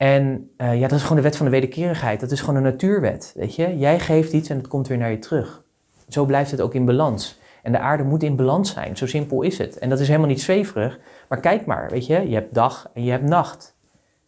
En 0.00 0.50
uh, 0.56 0.80
ja, 0.80 0.88
dat 0.88 0.98
is 0.98 1.02
gewoon 1.02 1.16
de 1.16 1.22
wet 1.22 1.36
van 1.36 1.46
de 1.46 1.52
wederkerigheid. 1.52 2.20
Dat 2.20 2.30
is 2.30 2.40
gewoon 2.40 2.56
een 2.56 2.62
natuurwet, 2.62 3.32
weet 3.36 3.54
je. 3.54 3.78
Jij 3.78 3.98
geeft 3.98 4.32
iets 4.32 4.48
en 4.48 4.56
het 4.56 4.68
komt 4.68 4.88
weer 4.88 4.98
naar 4.98 5.10
je 5.10 5.18
terug. 5.18 5.62
Zo 6.08 6.24
blijft 6.24 6.50
het 6.50 6.60
ook 6.60 6.74
in 6.74 6.84
balans. 6.84 7.40
En 7.62 7.72
de 7.72 7.78
aarde 7.78 8.02
moet 8.02 8.22
in 8.22 8.36
balans 8.36 8.72
zijn. 8.72 8.96
Zo 8.96 9.06
simpel 9.06 9.42
is 9.42 9.58
het. 9.58 9.78
En 9.78 9.88
dat 9.88 10.00
is 10.00 10.06
helemaal 10.06 10.28
niet 10.28 10.40
zweverig. 10.40 10.98
Maar 11.28 11.40
kijk 11.40 11.66
maar, 11.66 11.90
weet 11.90 12.06
je. 12.06 12.28
Je 12.28 12.34
hebt 12.34 12.54
dag 12.54 12.90
en 12.94 13.04
je 13.04 13.10
hebt 13.10 13.24
nacht. 13.24 13.76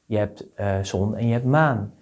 Je 0.07 0.19
hebt 0.19 0.47
uh, 0.61 0.77
zon 0.83 1.17
en 1.17 1.27
je 1.27 1.33
hebt 1.33 1.45
maan. 1.45 1.93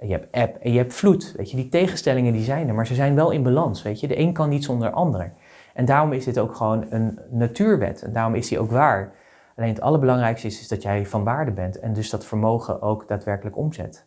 Je 0.00 0.12
hebt 0.12 0.26
eb 0.30 0.56
en 0.56 0.72
je 0.72 0.78
hebt 0.78 0.94
vloed. 0.94 1.34
Weet 1.36 1.50
je, 1.50 1.56
die 1.56 1.68
tegenstellingen 1.68 2.32
die 2.32 2.44
zijn 2.44 2.68
er. 2.68 2.74
Maar 2.74 2.86
ze 2.86 2.94
zijn 2.94 3.14
wel 3.14 3.30
in 3.30 3.42
balans, 3.42 3.82
weet 3.82 4.00
je. 4.00 4.08
De 4.08 4.18
een 4.18 4.32
kan 4.32 4.48
niet 4.48 4.64
zonder 4.64 4.88
de 4.88 4.94
ander. 4.94 5.32
En 5.74 5.84
daarom 5.84 6.12
is 6.12 6.24
dit 6.24 6.38
ook 6.38 6.54
gewoon 6.54 6.86
een 6.90 7.18
natuurwet. 7.30 8.02
En 8.02 8.12
daarom 8.12 8.34
is 8.34 8.48
die 8.48 8.58
ook 8.58 8.70
waar. 8.70 9.12
Alleen 9.56 9.70
het 9.70 9.80
allerbelangrijkste 9.80 10.46
is, 10.46 10.60
is 10.60 10.68
dat 10.68 10.82
jij 10.82 11.06
van 11.06 11.24
waarde 11.24 11.50
bent 11.50 11.78
en 11.78 11.92
dus 11.92 12.10
dat 12.10 12.24
vermogen 12.24 12.82
ook 12.82 13.08
daadwerkelijk 13.08 13.56
omzet. 13.56 14.06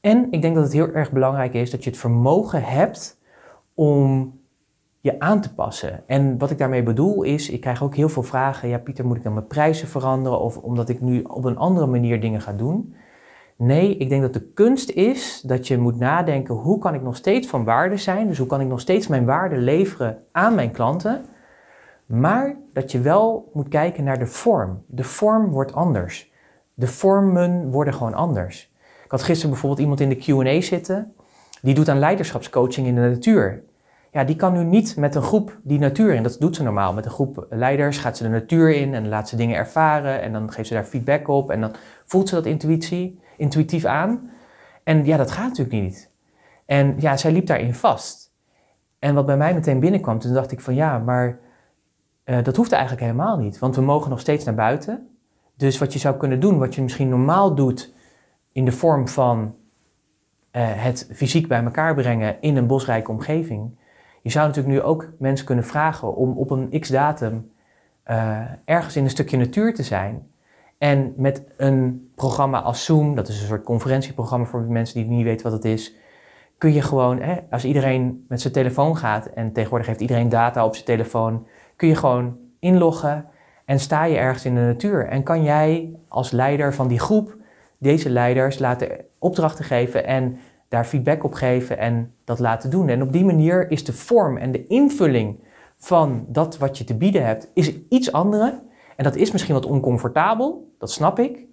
En 0.00 0.26
ik 0.30 0.42
denk 0.42 0.54
dat 0.54 0.64
het 0.64 0.72
heel 0.72 0.92
erg 0.92 1.12
belangrijk 1.12 1.54
is 1.54 1.70
dat 1.70 1.84
je 1.84 1.90
het 1.90 1.98
vermogen 1.98 2.62
hebt 2.62 3.20
om 3.74 4.34
je 5.00 5.20
aan 5.20 5.40
te 5.40 5.54
passen. 5.54 6.02
En 6.06 6.38
wat 6.38 6.50
ik 6.50 6.58
daarmee 6.58 6.82
bedoel 6.82 7.22
is, 7.22 7.50
ik 7.50 7.60
krijg 7.60 7.82
ook 7.82 7.94
heel 7.94 8.08
veel 8.08 8.22
vragen. 8.22 8.68
Ja, 8.68 8.78
Pieter, 8.78 9.06
moet 9.06 9.16
ik 9.16 9.22
dan 9.22 9.34
mijn 9.34 9.46
prijzen 9.46 9.88
veranderen 9.88 10.40
of 10.40 10.56
omdat 10.56 10.88
ik 10.88 11.00
nu 11.00 11.22
op 11.22 11.44
een 11.44 11.56
andere 11.56 11.86
manier 11.86 12.20
dingen 12.20 12.40
ga 12.40 12.52
doen? 12.52 12.94
Nee, 13.56 13.96
ik 13.96 14.08
denk 14.08 14.22
dat 14.22 14.32
de 14.32 14.52
kunst 14.54 14.90
is 14.90 15.40
dat 15.40 15.68
je 15.68 15.78
moet 15.78 15.98
nadenken, 15.98 16.54
hoe 16.54 16.78
kan 16.78 16.94
ik 16.94 17.02
nog 17.02 17.16
steeds 17.16 17.48
van 17.48 17.64
waarde 17.64 17.96
zijn? 17.96 18.28
Dus 18.28 18.38
hoe 18.38 18.46
kan 18.46 18.60
ik 18.60 18.68
nog 18.68 18.80
steeds 18.80 19.06
mijn 19.06 19.24
waarde 19.24 19.56
leveren 19.56 20.18
aan 20.32 20.54
mijn 20.54 20.70
klanten? 20.70 21.24
Maar 22.06 22.56
dat 22.72 22.92
je 22.92 23.00
wel 23.00 23.50
moet 23.52 23.68
kijken 23.68 24.04
naar 24.04 24.18
de 24.18 24.26
vorm. 24.26 24.82
De 24.86 25.04
vorm 25.04 25.50
wordt 25.50 25.72
anders. 25.72 26.32
De 26.74 26.86
vormen 26.86 27.70
worden 27.70 27.94
gewoon 27.94 28.14
anders. 28.14 28.72
Ik 29.04 29.10
had 29.10 29.22
gisteren 29.22 29.50
bijvoorbeeld 29.50 29.80
iemand 29.80 30.00
in 30.00 30.08
de 30.08 30.16
QA 30.16 30.60
zitten. 30.60 31.14
Die 31.62 31.74
doet 31.74 31.88
aan 31.88 31.98
leiderschapscoaching 31.98 32.86
in 32.86 32.94
de 32.94 33.00
natuur. 33.00 33.62
Ja, 34.12 34.24
die 34.24 34.36
kan 34.36 34.52
nu 34.52 34.64
niet 34.64 34.96
met 34.96 35.14
een 35.14 35.22
groep 35.22 35.58
die 35.62 35.78
natuur 35.78 36.14
in. 36.14 36.22
Dat 36.22 36.36
doet 36.40 36.56
ze 36.56 36.62
normaal. 36.62 36.92
Met 36.92 37.04
een 37.04 37.10
groep 37.10 37.46
leiders 37.50 37.98
gaat 37.98 38.16
ze 38.16 38.22
de 38.22 38.28
natuur 38.28 38.74
in 38.74 38.94
en 38.94 39.08
laat 39.08 39.28
ze 39.28 39.36
dingen 39.36 39.56
ervaren. 39.56 40.22
En 40.22 40.32
dan 40.32 40.52
geeft 40.52 40.68
ze 40.68 40.74
daar 40.74 40.84
feedback 40.84 41.28
op. 41.28 41.50
En 41.50 41.60
dan 41.60 41.74
voelt 42.04 42.28
ze 42.28 42.34
dat 42.34 42.46
intuïtie, 42.46 43.20
intuïtief 43.36 43.84
aan. 43.84 44.30
En 44.84 45.04
ja, 45.04 45.16
dat 45.16 45.30
gaat 45.30 45.48
natuurlijk 45.48 45.82
niet. 45.82 46.10
En 46.66 46.94
ja, 46.98 47.16
zij 47.16 47.32
liep 47.32 47.46
daarin 47.46 47.74
vast. 47.74 48.32
En 48.98 49.14
wat 49.14 49.26
bij 49.26 49.36
mij 49.36 49.54
meteen 49.54 49.80
binnenkwam, 49.80 50.18
toen 50.18 50.32
dacht 50.32 50.52
ik 50.52 50.60
van 50.60 50.74
ja, 50.74 50.98
maar 50.98 51.38
uh, 52.26 52.42
dat 52.42 52.56
hoeft 52.56 52.72
eigenlijk 52.72 53.02
helemaal 53.02 53.36
niet, 53.36 53.58
want 53.58 53.76
we 53.76 53.82
mogen 53.82 54.10
nog 54.10 54.20
steeds 54.20 54.44
naar 54.44 54.54
buiten. 54.54 55.08
Dus 55.56 55.78
wat 55.78 55.92
je 55.92 55.98
zou 55.98 56.16
kunnen 56.16 56.40
doen, 56.40 56.58
wat 56.58 56.74
je 56.74 56.82
misschien 56.82 57.08
normaal 57.08 57.54
doet 57.54 57.94
in 58.52 58.64
de 58.64 58.72
vorm 58.72 59.08
van 59.08 59.54
uh, 60.52 60.62
het 60.64 61.10
fysiek 61.12 61.48
bij 61.48 61.64
elkaar 61.64 61.94
brengen 61.94 62.36
in 62.40 62.56
een 62.56 62.66
bosrijke 62.66 63.10
omgeving. 63.10 63.78
Je 64.22 64.30
zou 64.30 64.46
natuurlijk 64.46 64.74
nu 64.74 64.82
ook 64.82 65.08
mensen 65.18 65.46
kunnen 65.46 65.64
vragen 65.64 66.16
om 66.16 66.38
op 66.38 66.50
een 66.50 66.80
x-datum 66.80 67.50
uh, 68.06 68.40
ergens 68.64 68.96
in 68.96 69.04
een 69.04 69.10
stukje 69.10 69.36
natuur 69.36 69.74
te 69.74 69.82
zijn. 69.82 70.30
En 70.78 71.14
met 71.16 71.42
een 71.56 72.10
programma 72.14 72.60
als 72.60 72.84
Zoom, 72.84 73.14
dat 73.14 73.28
is 73.28 73.40
een 73.40 73.46
soort 73.46 73.64
conferentieprogramma 73.64 74.46
voor 74.46 74.60
mensen 74.60 74.94
die 74.94 75.10
niet 75.10 75.24
weten 75.24 75.50
wat 75.50 75.62
het 75.62 75.64
is, 75.64 75.94
kun 76.58 76.72
je 76.72 76.82
gewoon, 76.82 77.20
hè, 77.20 77.36
als 77.50 77.64
iedereen 77.64 78.24
met 78.28 78.40
zijn 78.40 78.52
telefoon 78.52 78.96
gaat 78.96 79.26
en 79.26 79.52
tegenwoordig 79.52 79.86
heeft 79.86 80.00
iedereen 80.00 80.28
data 80.28 80.64
op 80.64 80.74
zijn 80.74 80.86
telefoon, 80.86 81.46
kun 81.76 81.88
je 81.88 81.94
gewoon 81.94 82.36
inloggen 82.58 83.26
en 83.64 83.80
sta 83.80 84.04
je 84.04 84.16
ergens 84.16 84.44
in 84.44 84.54
de 84.54 84.60
natuur. 84.60 85.06
En 85.06 85.22
kan 85.22 85.42
jij 85.42 85.94
als 86.08 86.30
leider 86.30 86.74
van 86.74 86.88
die 86.88 87.00
groep 87.00 87.36
deze 87.78 88.10
leiders 88.10 88.58
laten 88.58 88.88
opdrachten 89.18 89.64
geven 89.64 90.06
en 90.06 90.38
daar 90.68 90.84
feedback 90.84 91.24
op 91.24 91.32
geven 91.34 91.78
en 91.78 92.12
dat 92.24 92.38
laten 92.38 92.70
doen. 92.70 92.88
En 92.88 93.02
op 93.02 93.12
die 93.12 93.24
manier 93.24 93.70
is 93.70 93.84
de 93.84 93.92
vorm 93.92 94.36
en 94.36 94.52
de 94.52 94.66
invulling 94.66 95.40
van 95.78 96.26
dat 96.28 96.58
wat 96.58 96.78
je 96.78 96.84
te 96.84 96.96
bieden 96.96 97.26
hebt, 97.26 97.50
is 97.54 97.74
iets 97.88 98.12
andere. 98.12 98.62
En 98.96 99.04
dat 99.04 99.16
is 99.16 99.32
misschien 99.32 99.54
wat 99.54 99.66
oncomfortabel, 99.66 100.74
dat 100.78 100.90
snap 100.90 101.18
ik. 101.18 101.44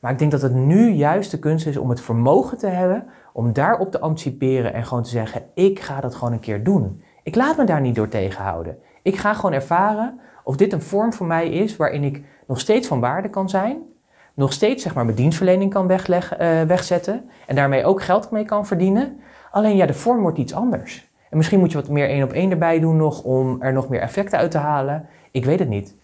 Maar 0.00 0.12
ik 0.12 0.18
denk 0.18 0.30
dat 0.30 0.42
het 0.42 0.54
nu 0.54 0.90
juist 0.90 1.30
de 1.30 1.38
kunst 1.38 1.66
is 1.66 1.76
om 1.76 1.90
het 1.90 2.00
vermogen 2.00 2.58
te 2.58 2.66
hebben 2.66 3.04
om 3.32 3.52
daarop 3.52 3.90
te 3.90 4.00
anticiperen 4.00 4.72
en 4.72 4.84
gewoon 4.84 5.02
te 5.02 5.08
zeggen: 5.08 5.42
ik 5.54 5.80
ga 5.80 6.00
dat 6.00 6.14
gewoon 6.14 6.32
een 6.32 6.40
keer 6.40 6.64
doen. 6.64 7.02
Ik 7.22 7.34
laat 7.34 7.56
me 7.56 7.64
daar 7.64 7.80
niet 7.80 7.94
door 7.94 8.08
tegenhouden. 8.08 8.78
Ik 9.02 9.16
ga 9.16 9.34
gewoon 9.34 9.52
ervaren 9.52 10.20
of 10.44 10.56
dit 10.56 10.72
een 10.72 10.82
vorm 10.82 11.12
voor 11.12 11.26
mij 11.26 11.48
is 11.48 11.76
waarin 11.76 12.04
ik 12.04 12.22
nog 12.46 12.60
steeds 12.60 12.88
van 12.88 13.00
waarde 13.00 13.28
kan 13.28 13.48
zijn, 13.48 13.78
nog 14.34 14.52
steeds 14.52 14.82
zeg 14.82 14.94
maar 14.94 15.04
mijn 15.04 15.16
dienstverlening 15.16 15.72
kan 15.72 15.86
wegleggen, 15.86 16.42
uh, 16.42 16.62
wegzetten 16.62 17.24
en 17.46 17.56
daarmee 17.56 17.84
ook 17.84 18.02
geld 18.02 18.30
mee 18.30 18.44
kan 18.44 18.66
verdienen. 18.66 19.20
Alleen 19.50 19.76
ja, 19.76 19.86
de 19.86 19.94
vorm 19.94 20.20
wordt 20.20 20.38
iets 20.38 20.54
anders. 20.54 21.10
En 21.30 21.36
misschien 21.36 21.58
moet 21.58 21.72
je 21.72 21.78
wat 21.78 21.88
meer 21.88 22.08
één 22.08 22.22
op 22.22 22.32
één 22.32 22.50
erbij 22.50 22.80
doen 22.80 22.96
nog 22.96 23.22
om 23.22 23.62
er 23.62 23.72
nog 23.72 23.88
meer 23.88 24.00
effecten 24.00 24.38
uit 24.38 24.50
te 24.50 24.58
halen. 24.58 25.06
Ik 25.30 25.44
weet 25.44 25.58
het 25.58 25.68
niet. 25.68 25.96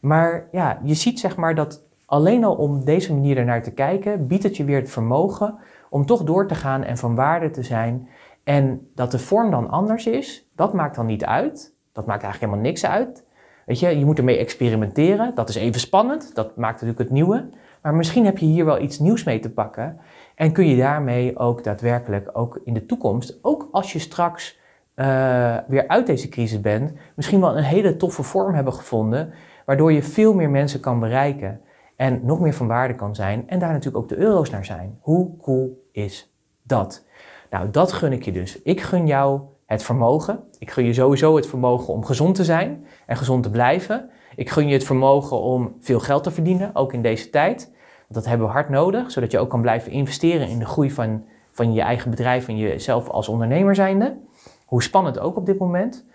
Maar 0.00 0.48
ja, 0.52 0.78
je 0.82 0.94
ziet 0.94 1.20
zeg 1.20 1.36
maar 1.36 1.54
dat 1.54 1.82
alleen 2.06 2.44
al 2.44 2.54
om 2.54 2.84
deze 2.84 3.12
manier 3.12 3.36
ernaar 3.36 3.62
te 3.62 3.72
kijken, 3.72 4.26
biedt 4.26 4.42
het 4.42 4.56
je 4.56 4.64
weer 4.64 4.80
het 4.80 4.90
vermogen 4.90 5.54
om 5.90 6.06
toch 6.06 6.22
door 6.22 6.48
te 6.48 6.54
gaan 6.54 6.84
en 6.84 6.96
van 6.96 7.14
waarde 7.14 7.50
te 7.50 7.62
zijn. 7.62 8.08
En 8.44 8.90
dat 8.94 9.10
de 9.10 9.18
vorm 9.18 9.50
dan 9.50 9.70
anders 9.70 10.06
is, 10.06 10.50
dat 10.54 10.72
maakt 10.72 10.96
dan 10.96 11.06
niet 11.06 11.24
uit. 11.24 11.74
Dat 11.92 12.06
maakt 12.06 12.22
eigenlijk 12.22 12.52
helemaal 12.52 12.70
niks 12.70 12.86
uit. 12.86 13.24
Weet 13.66 13.80
je, 13.80 13.98
je 13.98 14.04
moet 14.04 14.18
ermee 14.18 14.38
experimenteren. 14.38 15.34
Dat 15.34 15.48
is 15.48 15.54
even 15.54 15.80
spannend. 15.80 16.34
Dat 16.34 16.56
maakt 16.56 16.72
natuurlijk 16.72 16.98
het 16.98 17.10
nieuwe. 17.10 17.48
Maar 17.82 17.94
misschien 17.94 18.24
heb 18.24 18.38
je 18.38 18.46
hier 18.46 18.64
wel 18.64 18.80
iets 18.80 18.98
nieuws 18.98 19.24
mee 19.24 19.38
te 19.38 19.50
pakken. 19.50 20.00
En 20.34 20.52
kun 20.52 20.66
je 20.66 20.76
daarmee 20.76 21.38
ook 21.38 21.64
daadwerkelijk, 21.64 22.30
ook 22.32 22.60
in 22.64 22.74
de 22.74 22.86
toekomst, 22.86 23.38
ook 23.42 23.68
als 23.72 23.92
je 23.92 23.98
straks 23.98 24.58
uh, 24.96 25.56
weer 25.66 25.88
uit 25.88 26.06
deze 26.06 26.28
crisis 26.28 26.60
bent, 26.60 26.92
misschien 27.14 27.40
wel 27.40 27.56
een 27.56 27.62
hele 27.62 27.96
toffe 27.96 28.22
vorm 28.22 28.54
hebben 28.54 28.72
gevonden. 28.72 29.32
Waardoor 29.64 29.92
je 29.92 30.02
veel 30.02 30.34
meer 30.34 30.50
mensen 30.50 30.80
kan 30.80 31.00
bereiken. 31.00 31.60
En 31.96 32.20
nog 32.24 32.40
meer 32.40 32.54
van 32.54 32.66
waarde 32.66 32.94
kan 32.94 33.14
zijn. 33.14 33.48
En 33.48 33.58
daar 33.58 33.72
natuurlijk 33.72 33.96
ook 33.96 34.08
de 34.08 34.16
euro's 34.16 34.50
naar 34.50 34.64
zijn. 34.64 34.98
Hoe 35.00 35.36
cool 35.36 35.88
is 35.92 36.32
dat? 36.62 37.04
Nou, 37.50 37.70
dat 37.70 37.92
gun 37.92 38.12
ik 38.12 38.24
je 38.24 38.32
dus. 38.32 38.62
Ik 38.62 38.80
gun 38.80 39.06
jou 39.06 39.40
het 39.66 39.82
vermogen. 39.82 40.44
Ik 40.58 40.70
gun 40.70 40.84
je 40.84 40.92
sowieso 40.92 41.36
het 41.36 41.46
vermogen 41.46 41.94
om 41.94 42.04
gezond 42.04 42.34
te 42.34 42.44
zijn 42.44 42.86
en 43.06 43.16
gezond 43.16 43.42
te 43.42 43.50
blijven. 43.50 44.10
Ik 44.36 44.50
gun 44.50 44.68
je 44.68 44.72
het 44.72 44.84
vermogen 44.84 45.40
om 45.40 45.76
veel 45.80 46.00
geld 46.00 46.22
te 46.22 46.30
verdienen, 46.30 46.70
ook 46.74 46.92
in 46.92 47.02
deze 47.02 47.30
tijd. 47.30 47.74
Dat 48.08 48.26
hebben 48.26 48.46
we 48.46 48.52
hard 48.52 48.68
nodig, 48.68 49.10
zodat 49.10 49.30
je 49.30 49.38
ook 49.38 49.50
kan 49.50 49.60
blijven 49.60 49.92
investeren 49.92 50.48
in 50.48 50.58
de 50.58 50.64
groei 50.64 50.90
van, 50.90 51.24
van 51.50 51.72
je 51.72 51.80
eigen 51.80 52.10
bedrijf 52.10 52.48
en 52.48 52.56
jezelf 52.56 53.08
als 53.08 53.28
ondernemer 53.28 53.74
zijnde. 53.74 54.18
Hoe 54.66 54.82
spannend 54.82 55.18
ook 55.18 55.36
op 55.36 55.46
dit 55.46 55.58
moment. 55.58 56.06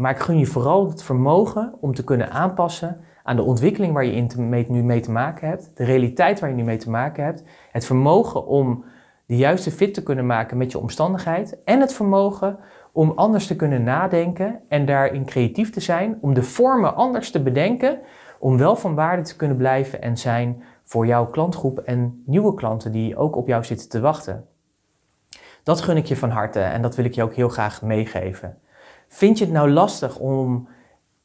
Maar 0.00 0.10
ik 0.10 0.18
gun 0.18 0.38
je 0.38 0.46
vooral 0.46 0.88
het 0.88 1.02
vermogen 1.02 1.74
om 1.80 1.94
te 1.94 2.04
kunnen 2.04 2.30
aanpassen 2.30 3.00
aan 3.22 3.36
de 3.36 3.42
ontwikkeling 3.42 3.92
waar 3.92 4.04
je 4.04 4.12
in 4.12 4.28
te, 4.28 4.40
nu 4.40 4.82
mee 4.82 5.00
te 5.00 5.10
maken 5.10 5.48
hebt, 5.48 5.70
de 5.74 5.84
realiteit 5.84 6.40
waar 6.40 6.50
je 6.50 6.56
nu 6.56 6.62
mee 6.62 6.76
te 6.76 6.90
maken 6.90 7.24
hebt, 7.24 7.44
het 7.72 7.84
vermogen 7.84 8.46
om 8.46 8.84
de 9.26 9.36
juiste 9.36 9.70
fit 9.70 9.94
te 9.94 10.02
kunnen 10.02 10.26
maken 10.26 10.56
met 10.56 10.72
je 10.72 10.78
omstandigheid 10.78 11.62
en 11.64 11.80
het 11.80 11.92
vermogen 11.92 12.58
om 12.92 13.10
anders 13.10 13.46
te 13.46 13.56
kunnen 13.56 13.82
nadenken 13.82 14.60
en 14.68 14.86
daarin 14.86 15.24
creatief 15.24 15.70
te 15.70 15.80
zijn, 15.80 16.18
om 16.20 16.34
de 16.34 16.42
vormen 16.42 16.94
anders 16.94 17.30
te 17.30 17.42
bedenken, 17.42 17.98
om 18.38 18.58
wel 18.58 18.76
van 18.76 18.94
waarde 18.94 19.22
te 19.22 19.36
kunnen 19.36 19.56
blijven 19.56 20.02
en 20.02 20.16
zijn 20.16 20.62
voor 20.84 21.06
jouw 21.06 21.26
klantgroep 21.26 21.78
en 21.78 22.22
nieuwe 22.26 22.54
klanten 22.54 22.92
die 22.92 23.16
ook 23.16 23.36
op 23.36 23.46
jou 23.46 23.64
zitten 23.64 23.88
te 23.88 24.00
wachten. 24.00 24.46
Dat 25.62 25.80
gun 25.80 25.96
ik 25.96 26.06
je 26.06 26.16
van 26.16 26.30
harte 26.30 26.60
en 26.60 26.82
dat 26.82 26.96
wil 26.96 27.04
ik 27.04 27.14
je 27.14 27.22
ook 27.22 27.34
heel 27.34 27.48
graag 27.48 27.82
meegeven. 27.82 28.58
Vind 29.12 29.38
je 29.38 29.44
het 29.44 29.52
nou 29.52 29.70
lastig 29.70 30.18
om 30.18 30.68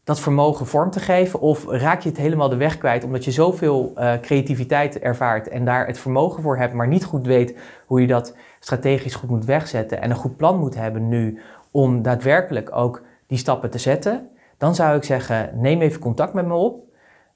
dat 0.04 0.20
vermogen 0.20 0.66
vorm 0.66 0.90
te 0.90 1.00
geven? 1.00 1.40
Of 1.40 1.66
raak 1.68 2.02
je 2.02 2.10
het 2.10 2.18
helemaal 2.18 2.50
de 2.50 2.56
weg 2.56 2.78
kwijt 2.78 3.04
omdat 3.04 3.26
je 3.26 3.32
zoveel 3.32 3.94
uh, 3.98 4.14
creativiteit 4.22 5.00
ervaart 5.00 5.48
en 5.48 5.66
daar 5.66 5.88
het 5.88 6.00
vermogen 6.00 6.44
voor 6.44 6.58
hebt, 6.58 6.74
maar 6.74 6.88
niet 6.88 7.06
goed 7.06 7.26
weet 7.26 7.58
hoe 7.86 8.02
je 8.02 8.08
dat 8.08 8.36
strategisch 8.60 9.16
goed 9.16 9.30
moet 9.30 9.46
wegzetten 9.46 10.02
en 10.02 10.10
een 10.10 10.16
goed 10.16 10.38
plan 10.38 10.60
moet 10.60 10.76
hebben 10.76 11.08
nu 11.08 11.40
om 11.72 12.02
daadwerkelijk 12.02 12.76
ook 12.76 13.02
die 13.28 13.38
stappen 13.38 13.70
te 13.70 13.78
zetten? 13.78 14.30
Dan 14.58 14.76
zou 14.76 14.98
ik 14.98 15.04
zeggen, 15.04 15.50
neem 15.54 15.82
even 15.82 16.00
contact 16.00 16.34
met 16.34 16.46
me 16.46 16.54
op. 16.54 16.84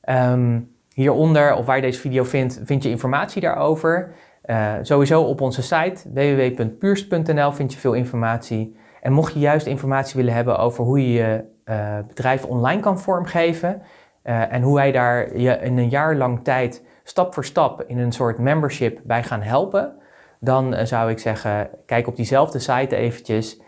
Um, 0.10 0.72
hieronder, 0.94 1.56
of 1.56 1.66
waar 1.66 1.76
je 1.76 1.82
deze 1.82 2.00
video 2.00 2.24
vindt, 2.24 2.62
vind 2.64 2.84
je 2.84 2.90
informatie 2.90 3.42
daarover. 3.42 4.14
Uh, 4.46 4.74
sowieso 4.82 5.22
op 5.22 5.42
onze 5.42 5.62
site 5.62 6.14
www.puurst.nl 6.14 7.52
vind 7.52 7.74
je 7.74 7.80
veel 7.80 7.94
informatie. 7.94 8.78
En 9.02 9.14
mocht 9.14 9.34
je 9.34 9.40
juist 9.40 9.66
informatie 9.66 10.16
willen 10.16 10.34
hebben 10.34 10.58
over 10.58 10.84
hoe 10.84 11.02
je 11.02 11.14
je 11.14 11.44
uh, 11.66 11.98
bedrijf 12.08 12.46
online 12.46 12.82
kan 12.82 13.00
vormgeven 13.00 13.82
uh, 14.24 14.54
en 14.54 14.62
hoe 14.62 14.76
wij 14.76 14.92
daar 14.92 15.38
je 15.38 15.52
in 15.52 15.78
een 15.78 15.90
jaar 15.90 16.16
lang 16.16 16.44
tijd 16.44 16.86
stap 17.04 17.34
voor 17.34 17.46
stap 17.46 17.84
in 17.88 17.98
een 17.98 18.12
soort 18.12 18.38
membership 18.38 19.00
bij 19.04 19.24
gaan 19.24 19.42
helpen, 19.42 19.96
dan 20.40 20.74
uh, 20.74 20.84
zou 20.84 21.12
ik 21.12 21.20
zeggen, 21.20 21.70
kijk 21.86 22.08
op 22.08 22.16
diezelfde 22.16 22.60
site 22.60 22.96
eventjes 22.96 23.62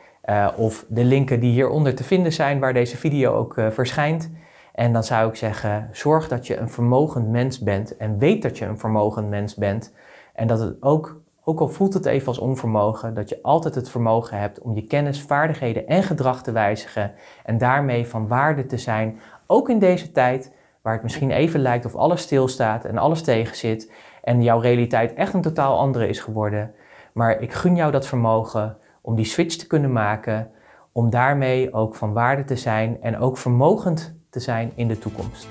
of 0.56 0.86
de 0.88 1.04
linken 1.04 1.40
die 1.40 1.52
hieronder 1.52 1.96
te 1.96 2.04
vinden 2.04 2.34
zijn 2.34 2.60
waar 2.60 2.74
deze 2.74 2.98
video 2.98 3.34
ook 3.34 3.56
verschijnt. 3.70 4.32
En 4.74 4.94
dan 4.94 5.04
zou 5.04 5.30
ik 5.30 5.36
zeggen, 5.36 5.90
zorg 5.92 6.28
dat 6.28 6.48
je 6.48 6.58
een 6.58 6.70
vermogend 6.70 7.28
mens 7.28 7.60
bent 7.60 7.98
en 7.98 8.18
weet 8.18 8.42
dat 8.42 8.58
je 8.58 8.66
een 8.66 8.78
vermogend 8.78 9.30
mens 9.30 9.56
bent. 9.56 9.94
En 10.34 10.48
dat 10.48 10.60
het 10.60 10.82
ook, 10.82 11.21
ook 11.44 11.60
al 11.60 11.68
voelt 11.68 11.94
het 11.94 12.06
even 12.06 12.28
als 12.28 12.40
onvermogen, 12.40 13.14
dat 13.14 13.30
je 13.30 13.40
altijd 13.42 13.76
het 13.76 13.90
vermogen 13.90 14.38
hebt 14.38 14.62
om 14.62 14.76
je 14.76 14.88
kennis, 14.88 15.22
vaardigheden 15.22 15.88
en 15.88 16.04
gedrag 16.04 16.44
te 16.44 16.52
wijzigen 16.52 17.14
en 17.44 17.58
daarmee 17.58 18.08
van 18.08 18.28
waarde 18.28 18.66
te 18.66 18.78
zijn, 18.78 19.20
ook 19.48 19.70
in 19.70 19.80
deze 19.80 20.12
tijd 20.12 20.52
waar 20.82 20.94
het 20.94 21.04
misschien 21.04 21.32
even 21.32 21.60
lijkt 21.60 21.86
of 21.86 21.96
alles 21.96 22.22
stilstaat 22.22 22.86
en 22.86 22.98
alles 22.98 23.22
tegenzit 23.22 23.92
en 24.24 24.44
jouw 24.44 24.60
realiteit 24.60 25.14
echt 25.14 25.34
een 25.34 25.42
totaal 25.42 25.78
andere 25.78 26.08
is 26.08 26.20
geworden. 26.20 26.74
Maar 27.14 27.42
ik 27.42 27.54
gun 27.54 27.76
jou 27.76 27.92
dat 27.92 28.08
vermogen 28.08 28.78
om 29.02 29.16
die 29.16 29.26
switch 29.26 29.56
te 29.56 29.68
kunnen 29.68 29.92
maken, 29.92 30.52
om 30.92 31.10
daarmee 31.10 31.74
ook 31.74 31.96
van 31.96 32.14
waarde 32.14 32.44
te 32.44 32.56
zijn 32.56 33.02
en 33.02 33.18
ook 33.18 33.38
vermogend 33.38 34.16
te 34.30 34.40
zijn 34.40 34.72
in 34.76 34.88
de 34.88 35.00
toekomst. 35.00 35.48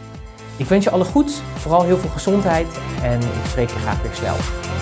Ik 0.57 0.67
wens 0.67 0.85
je 0.85 0.91
alle 0.91 1.05
goeds, 1.05 1.41
vooral 1.41 1.83
heel 1.83 1.97
veel 1.97 2.11
gezondheid 2.11 2.81
en 3.03 3.19
ik 3.19 3.45
spreek 3.45 3.69
je 3.69 3.79
graag 3.79 4.03
weer 4.03 4.15
snel. 4.15 4.80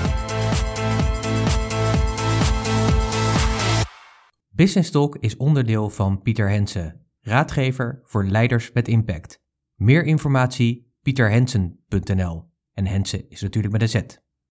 Business 4.58 4.90
Talk 4.90 5.16
is 5.16 5.36
onderdeel 5.36 5.90
van 5.90 6.22
Pieter 6.22 6.48
Hensen, 6.48 7.06
raadgever 7.20 8.00
voor 8.04 8.24
leiders 8.24 8.72
met 8.72 8.88
impact. 8.88 9.42
Meer 9.74 10.04
informatie 10.04 10.94
pieterhensen.nl 11.02 12.50
en 12.72 12.86
Hensen 12.86 13.28
is 13.30 13.40
natuurlijk 13.40 13.72
met 13.72 13.82
een 13.82 13.88
Z. 13.88 14.18